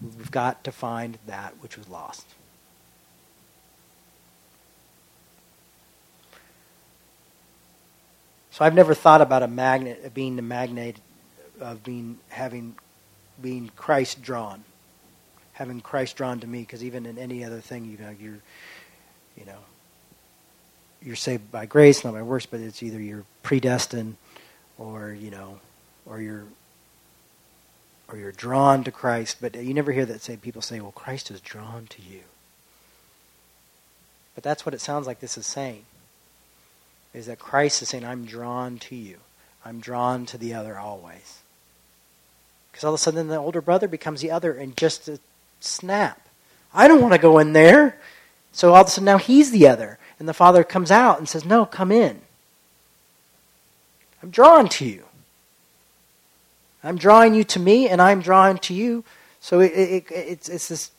we've 0.00 0.30
got 0.30 0.62
to 0.64 0.72
find 0.72 1.18
that 1.26 1.54
which 1.60 1.76
was 1.76 1.88
lost. 1.88 2.26
So 8.52 8.66
I've 8.66 8.74
never 8.74 8.92
thought 8.94 9.22
about 9.22 9.42
a 9.42 9.48
magnet 9.48 10.12
being 10.12 10.36
the 10.36 10.42
magnet 10.42 10.96
of 11.58 11.82
being 11.82 12.18
having 12.28 12.76
being 13.40 13.70
Christ 13.76 14.20
drawn, 14.20 14.62
having 15.54 15.80
Christ 15.80 16.16
drawn 16.16 16.38
to 16.40 16.46
me. 16.46 16.60
Because 16.60 16.84
even 16.84 17.06
in 17.06 17.16
any 17.18 17.44
other 17.44 17.60
thing, 17.60 17.86
you 17.86 17.96
know, 17.96 18.14
you're, 18.20 18.40
you 19.38 19.46
know, 19.46 19.58
you're 21.02 21.16
saved 21.16 21.50
by 21.50 21.64
grace, 21.64 22.04
not 22.04 22.12
by 22.12 22.20
works. 22.20 22.44
But 22.44 22.60
it's 22.60 22.82
either 22.82 23.00
you're 23.00 23.24
predestined, 23.42 24.16
or 24.76 25.12
you 25.12 25.30
know, 25.30 25.58
or 26.04 26.20
you're, 26.20 26.44
or 28.08 28.18
you're 28.18 28.32
drawn 28.32 28.84
to 28.84 28.92
Christ. 28.92 29.38
But 29.40 29.54
you 29.54 29.72
never 29.72 29.92
hear 29.92 30.04
that 30.04 30.20
say 30.20 30.36
people 30.36 30.60
say, 30.60 30.78
"Well, 30.78 30.92
Christ 30.92 31.30
is 31.30 31.40
drawn 31.40 31.86
to 31.86 32.02
you." 32.02 32.20
But 34.34 34.44
that's 34.44 34.66
what 34.66 34.74
it 34.74 34.82
sounds 34.82 35.06
like 35.06 35.20
this 35.20 35.38
is 35.38 35.46
saying. 35.46 35.86
Is 37.14 37.26
that 37.26 37.38
Christ 37.38 37.82
is 37.82 37.90
saying, 37.90 38.04
"I'm 38.04 38.24
drawn 38.24 38.78
to 38.78 38.96
you. 38.96 39.18
I'm 39.64 39.80
drawn 39.80 40.26
to 40.26 40.38
the 40.38 40.54
other 40.54 40.78
always." 40.78 41.40
Because 42.70 42.84
all 42.84 42.94
of 42.94 43.00
a 43.00 43.02
sudden 43.02 43.28
the 43.28 43.36
older 43.36 43.60
brother 43.60 43.86
becomes 43.86 44.22
the 44.22 44.30
other 44.30 44.52
and 44.52 44.76
just 44.76 45.08
a 45.08 45.18
snap. 45.60 46.28
I 46.72 46.88
don't 46.88 47.02
want 47.02 47.12
to 47.12 47.18
go 47.18 47.38
in 47.38 47.52
there. 47.52 47.98
So 48.52 48.74
all 48.74 48.80
of 48.82 48.86
a 48.86 48.90
sudden 48.90 49.04
now 49.04 49.18
he's 49.18 49.50
the 49.50 49.68
other. 49.68 49.98
And 50.18 50.28
the 50.28 50.34
father 50.34 50.64
comes 50.64 50.90
out 50.90 51.18
and 51.18 51.28
says, 51.28 51.44
No, 51.44 51.66
come 51.66 51.92
in. 51.92 52.20
I'm 54.22 54.30
drawn 54.30 54.68
to 54.70 54.84
you. 54.84 55.04
I'm 56.84 56.96
drawing 56.96 57.34
you 57.34 57.44
to 57.44 57.60
me, 57.60 57.88
and 57.88 58.02
I'm 58.02 58.20
drawn 58.20 58.58
to 58.58 58.74
you. 58.74 59.04
So 59.40 59.60
it, 59.60 59.72
it, 59.72 60.04
it's, 60.10 60.48
it's, 60.48 60.68
this, 60.68 60.90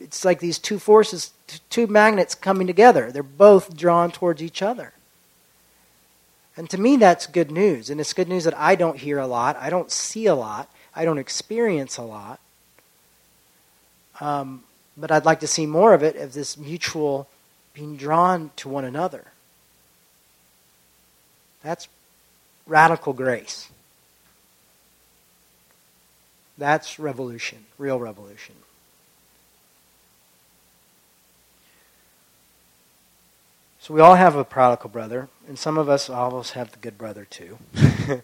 it's 0.00 0.24
like 0.24 0.40
these 0.40 0.58
two 0.58 0.78
forces, 0.78 1.32
two 1.68 1.86
magnets 1.86 2.34
coming 2.34 2.66
together. 2.66 3.10
They're 3.10 3.22
both 3.22 3.76
drawn 3.76 4.10
towards 4.10 4.42
each 4.42 4.62
other. 4.62 4.92
And 6.60 6.68
to 6.68 6.78
me, 6.78 6.98
that's 6.98 7.26
good 7.26 7.50
news. 7.50 7.88
And 7.88 7.98
it's 8.02 8.12
good 8.12 8.28
news 8.28 8.44
that 8.44 8.54
I 8.54 8.74
don't 8.74 8.98
hear 8.98 9.18
a 9.18 9.26
lot, 9.26 9.56
I 9.56 9.70
don't 9.70 9.90
see 9.90 10.26
a 10.26 10.34
lot. 10.34 10.68
I 10.94 11.06
don't 11.06 11.16
experience 11.16 11.96
a 11.96 12.02
lot. 12.02 12.38
Um, 14.20 14.64
but 14.94 15.10
I'd 15.10 15.24
like 15.24 15.40
to 15.40 15.46
see 15.46 15.64
more 15.64 15.94
of 15.94 16.02
it 16.02 16.16
of 16.16 16.34
this 16.34 16.58
mutual 16.58 17.28
being 17.72 17.96
drawn 17.96 18.50
to 18.56 18.68
one 18.68 18.84
another. 18.84 19.24
That's 21.62 21.88
radical 22.66 23.14
grace. 23.14 23.70
That's 26.58 26.98
revolution, 26.98 27.64
real 27.78 27.98
revolution. 27.98 28.56
So 33.80 33.94
we 33.94 34.00
all 34.00 34.14
have 34.14 34.36
a 34.36 34.44
prodigal 34.44 34.90
brother, 34.90 35.28
and 35.48 35.58
some 35.58 35.78
of 35.78 35.88
us 35.88 36.10
almost 36.10 36.52
have 36.52 36.70
the 36.70 36.78
good 36.78 36.98
brother 36.98 37.26
too. 37.28 37.58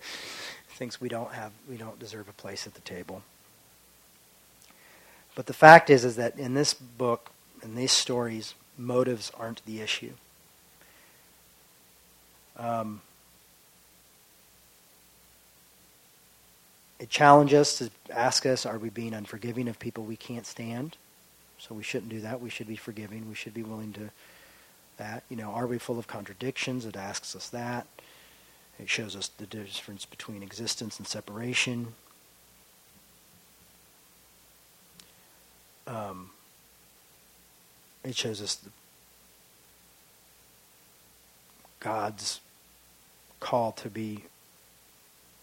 thinks 0.76 1.00
we 1.00 1.08
don't 1.08 1.32
have 1.32 1.52
we 1.68 1.76
don't 1.78 1.98
deserve 1.98 2.28
a 2.28 2.32
place 2.32 2.66
at 2.66 2.74
the 2.74 2.80
table. 2.82 3.22
But 5.34 5.46
the 5.46 5.54
fact 5.54 5.88
is 5.88 6.04
is 6.04 6.16
that 6.16 6.38
in 6.38 6.54
this 6.54 6.74
book, 6.74 7.30
in 7.62 7.74
these 7.74 7.92
stories, 7.92 8.54
motives 8.76 9.32
aren't 9.38 9.64
the 9.64 9.80
issue. 9.80 10.12
Um, 12.58 13.00
it 16.98 17.08
challenges 17.08 17.58
us 17.58 17.78
to 17.78 17.90
ask 18.14 18.46
us, 18.46 18.64
are 18.66 18.78
we 18.78 18.88
being 18.90 19.14
unforgiving 19.14 19.68
of 19.68 19.78
people 19.78 20.04
we 20.04 20.16
can't 20.16 20.46
stand? 20.46 20.96
So 21.58 21.74
we 21.74 21.82
shouldn't 21.82 22.10
do 22.10 22.20
that. 22.20 22.40
We 22.40 22.50
should 22.50 22.68
be 22.68 22.76
forgiving. 22.76 23.28
We 23.28 23.34
should 23.34 23.54
be 23.54 23.62
willing 23.62 23.92
to 23.94 24.10
that. 24.96 25.24
You 25.28 25.36
know, 25.36 25.50
are 25.50 25.66
we 25.66 25.78
full 25.78 25.98
of 25.98 26.06
contradictions? 26.06 26.84
It 26.84 26.96
asks 26.96 27.34
us 27.36 27.48
that. 27.50 27.86
It 28.78 28.88
shows 28.88 29.16
us 29.16 29.28
the 29.28 29.46
difference 29.46 30.04
between 30.04 30.42
existence 30.42 30.98
and 30.98 31.06
separation. 31.06 31.94
Um, 35.86 36.30
it 38.04 38.16
shows 38.16 38.42
us 38.42 38.60
God's 41.80 42.40
call 43.40 43.72
to 43.72 43.88
be 43.88 44.24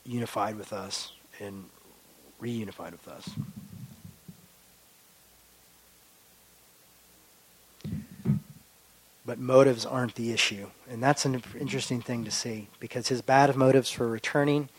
unified 0.06 0.58
with 0.58 0.74
us 0.74 1.14
and 1.40 1.66
reunified 2.42 2.92
with 2.92 3.08
us. 3.08 3.30
But 9.26 9.40
motives 9.40 9.86
aren't 9.86 10.16
the 10.16 10.32
issue. 10.32 10.68
And 10.90 11.02
that's 11.02 11.26
an 11.26 11.42
interesting 11.60 12.02
thing 12.02 12.26
to 12.26 12.32
see 12.32 12.68
because 12.80 13.08
his 13.08 13.22
bad 13.22 13.56
motives 13.56 13.90
for 13.90 14.08
returning 14.08 14.70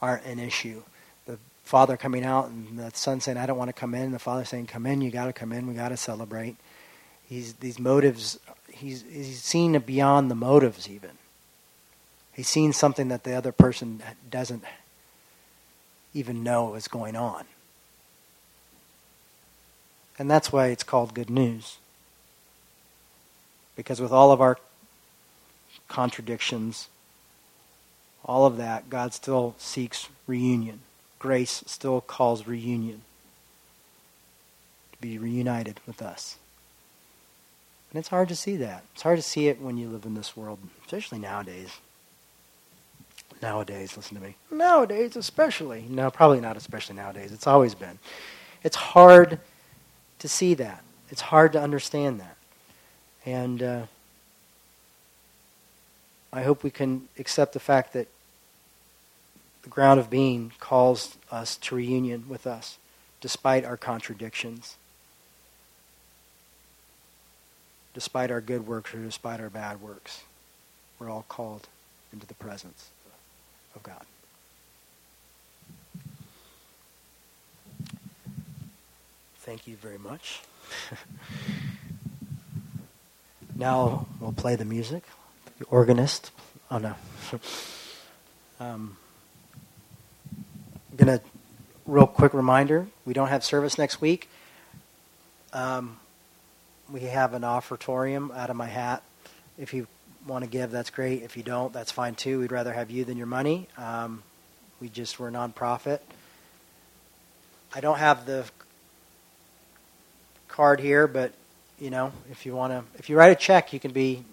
aren't 0.00 0.24
an 0.24 0.38
issue. 0.38 0.82
The 1.26 1.38
father 1.64 1.96
coming 1.96 2.24
out 2.24 2.48
and 2.48 2.78
the 2.78 2.90
son 2.94 3.20
saying, 3.20 3.36
I 3.36 3.46
don't 3.46 3.58
want 3.58 3.68
to 3.68 3.74
come 3.74 3.94
in. 3.94 4.12
The 4.12 4.18
father 4.18 4.44
saying, 4.44 4.66
Come 4.66 4.86
in, 4.86 5.02
you 5.02 5.10
got 5.10 5.26
to 5.26 5.32
come 5.32 5.52
in, 5.52 5.66
we 5.66 5.74
got 5.74 5.90
to 5.90 5.96
celebrate. 5.96 6.56
He's, 7.26 7.54
these 7.54 7.78
motives, 7.78 8.38
he's, 8.70 9.02
he's 9.02 9.42
seen 9.42 9.78
beyond 9.80 10.30
the 10.30 10.34
motives 10.34 10.88
even. 10.88 11.10
He's 12.32 12.48
seen 12.48 12.72
something 12.72 13.08
that 13.08 13.24
the 13.24 13.34
other 13.34 13.52
person 13.52 14.02
doesn't 14.28 14.64
even 16.12 16.42
know 16.42 16.74
is 16.74 16.88
going 16.88 17.16
on. 17.16 17.44
And 20.18 20.30
that's 20.30 20.52
why 20.52 20.68
it's 20.68 20.84
called 20.84 21.14
good 21.14 21.30
news. 21.30 21.78
Because 23.76 24.00
with 24.00 24.12
all 24.12 24.32
of 24.32 24.40
our 24.40 24.58
contradictions, 25.88 26.88
all 28.24 28.46
of 28.46 28.56
that, 28.56 28.88
God 28.88 29.12
still 29.12 29.54
seeks 29.58 30.08
reunion. 30.26 30.80
Grace 31.18 31.62
still 31.66 32.00
calls 32.00 32.46
reunion. 32.46 33.02
To 34.92 34.98
be 35.00 35.18
reunited 35.18 35.80
with 35.86 36.00
us. 36.00 36.36
And 37.90 37.98
it's 37.98 38.08
hard 38.08 38.28
to 38.28 38.36
see 38.36 38.56
that. 38.56 38.82
It's 38.92 39.02
hard 39.02 39.18
to 39.18 39.22
see 39.22 39.48
it 39.48 39.60
when 39.60 39.76
you 39.76 39.88
live 39.88 40.04
in 40.04 40.14
this 40.14 40.36
world, 40.36 40.58
especially 40.84 41.18
nowadays. 41.18 41.70
Nowadays, 43.40 43.96
listen 43.96 44.16
to 44.16 44.22
me. 44.22 44.36
Nowadays, 44.50 45.16
especially. 45.16 45.84
No, 45.88 46.10
probably 46.10 46.40
not 46.40 46.56
especially 46.56 46.96
nowadays. 46.96 47.30
It's 47.30 47.46
always 47.46 47.74
been. 47.74 47.98
It's 48.62 48.76
hard 48.76 49.38
to 50.18 50.28
see 50.28 50.54
that. 50.54 50.82
It's 51.10 51.20
hard 51.20 51.52
to 51.52 51.60
understand 51.60 52.20
that. 52.20 52.36
And 53.26 53.62
uh, 53.62 53.82
I 56.32 56.42
hope 56.42 56.62
we 56.62 56.70
can 56.70 57.08
accept 57.18 57.52
the 57.52 57.60
fact 57.60 57.92
that 57.92 58.08
the 59.62 59.70
ground 59.70 59.98
of 59.98 60.10
being 60.10 60.52
calls 60.60 61.16
us 61.30 61.56
to 61.56 61.74
reunion 61.74 62.24
with 62.28 62.46
us, 62.46 62.76
despite 63.20 63.64
our 63.64 63.78
contradictions, 63.78 64.76
despite 67.94 68.30
our 68.30 68.40
good 68.42 68.66
works 68.66 68.92
or 68.94 68.98
despite 68.98 69.40
our 69.40 69.48
bad 69.48 69.80
works. 69.80 70.24
We're 70.98 71.08
all 71.08 71.24
called 71.28 71.68
into 72.12 72.26
the 72.26 72.34
presence 72.34 72.90
of 73.74 73.82
God. 73.82 74.04
Thank 79.38 79.66
you 79.66 79.76
very 79.76 79.98
much. 79.98 80.40
Now 83.56 84.06
we'll 84.20 84.32
play 84.32 84.56
the 84.56 84.64
music. 84.64 85.04
The 85.58 85.64
organist. 85.66 86.32
Oh 86.70 86.78
no. 86.78 86.94
um, 88.60 88.96
I'm 90.90 90.96
gonna 90.96 91.20
real 91.86 92.06
quick 92.06 92.34
reminder. 92.34 92.88
We 93.04 93.14
don't 93.14 93.28
have 93.28 93.44
service 93.44 93.78
next 93.78 94.00
week. 94.00 94.28
Um, 95.52 95.98
we 96.90 97.00
have 97.02 97.34
an 97.34 97.44
offertorium 97.44 98.32
out 98.32 98.50
of 98.50 98.56
my 98.56 98.66
hat. 98.66 99.02
If 99.56 99.72
you 99.72 99.86
want 100.26 100.44
to 100.44 100.50
give, 100.50 100.70
that's 100.70 100.90
great. 100.90 101.22
If 101.22 101.36
you 101.36 101.42
don't, 101.42 101.72
that's 101.72 101.92
fine 101.92 102.16
too. 102.16 102.40
We'd 102.40 102.52
rather 102.52 102.72
have 102.72 102.90
you 102.90 103.04
than 103.04 103.16
your 103.16 103.26
money. 103.26 103.68
Um, 103.78 104.22
we 104.80 104.88
just 104.88 105.20
we're 105.20 105.28
a 105.28 105.32
nonprofit. 105.32 106.00
I 107.72 107.80
don't 107.80 107.98
have 107.98 108.26
the 108.26 108.44
card 110.48 110.80
here, 110.80 111.06
but 111.06 111.32
you 111.84 111.90
know, 111.90 112.10
if 112.30 112.46
you 112.46 112.56
want 112.56 112.72
to, 112.72 112.82
if 112.98 113.10
you 113.10 113.16
write 113.18 113.30
a 113.30 113.34
check, 113.34 113.74
you 113.74 113.78
can 113.78 113.92
be, 113.92 114.24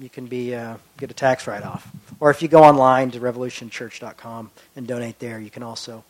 you 0.00 0.10
can 0.10 0.26
be 0.26 0.56
uh, 0.56 0.76
get 0.98 1.08
a 1.08 1.14
tax 1.14 1.46
write-off. 1.46 1.86
Or 2.18 2.32
if 2.32 2.42
you 2.42 2.48
go 2.48 2.64
online 2.64 3.12
to 3.12 3.20
revolutionchurch.com 3.20 4.50
and 4.74 4.84
donate 4.84 5.20
there, 5.20 5.38
you 5.38 5.50
can 5.50 5.62
also 5.62 6.02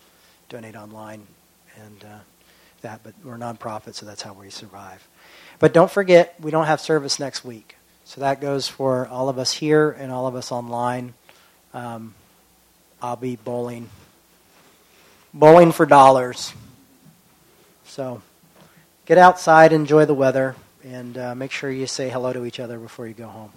donate 0.49 0.75
online 0.75 1.27
and 1.85 2.05
uh, 2.05 2.19
that. 2.81 3.03
But 3.03 3.13
we're 3.23 3.35
a 3.35 3.39
nonprofit, 3.39 3.95
so 3.95 4.07
that's 4.07 4.23
how 4.23 4.33
we 4.33 4.49
survive. 4.49 5.07
But 5.59 5.75
don't 5.75 5.91
forget, 5.91 6.35
we 6.41 6.51
don't 6.51 6.65
have 6.65 6.81
service 6.81 7.21
next 7.21 7.45
week. 7.45 7.77
So 8.07 8.23
that 8.23 8.41
goes 8.41 8.67
for 8.67 9.07
all 9.09 9.29
of 9.29 9.39
us 9.39 9.53
here 9.53 9.91
and 9.91 10.11
all 10.11 10.27
of 10.27 10.35
us 10.35 10.51
online. 10.51 11.13
Um, 11.75 12.15
I'll 13.03 13.17
be 13.17 13.37
bowling, 13.37 13.91
bowling 15.35 15.73
for 15.73 15.85
dollars. 15.85 16.55
So 17.85 18.23
get 19.07 19.19
outside, 19.19 19.73
enjoy 19.73 20.05
the 20.05 20.15
weather, 20.15 20.57
and 20.83 21.17
uh, 21.17 21.35
make 21.35 21.51
sure 21.51 21.71
you 21.71 21.87
say 21.87 22.09
hello 22.09 22.33
to 22.33 22.45
each 22.45 22.61
other 22.61 22.79
before 22.79 23.07
you 23.07 23.15
go 23.15 23.29
home. 23.29 23.53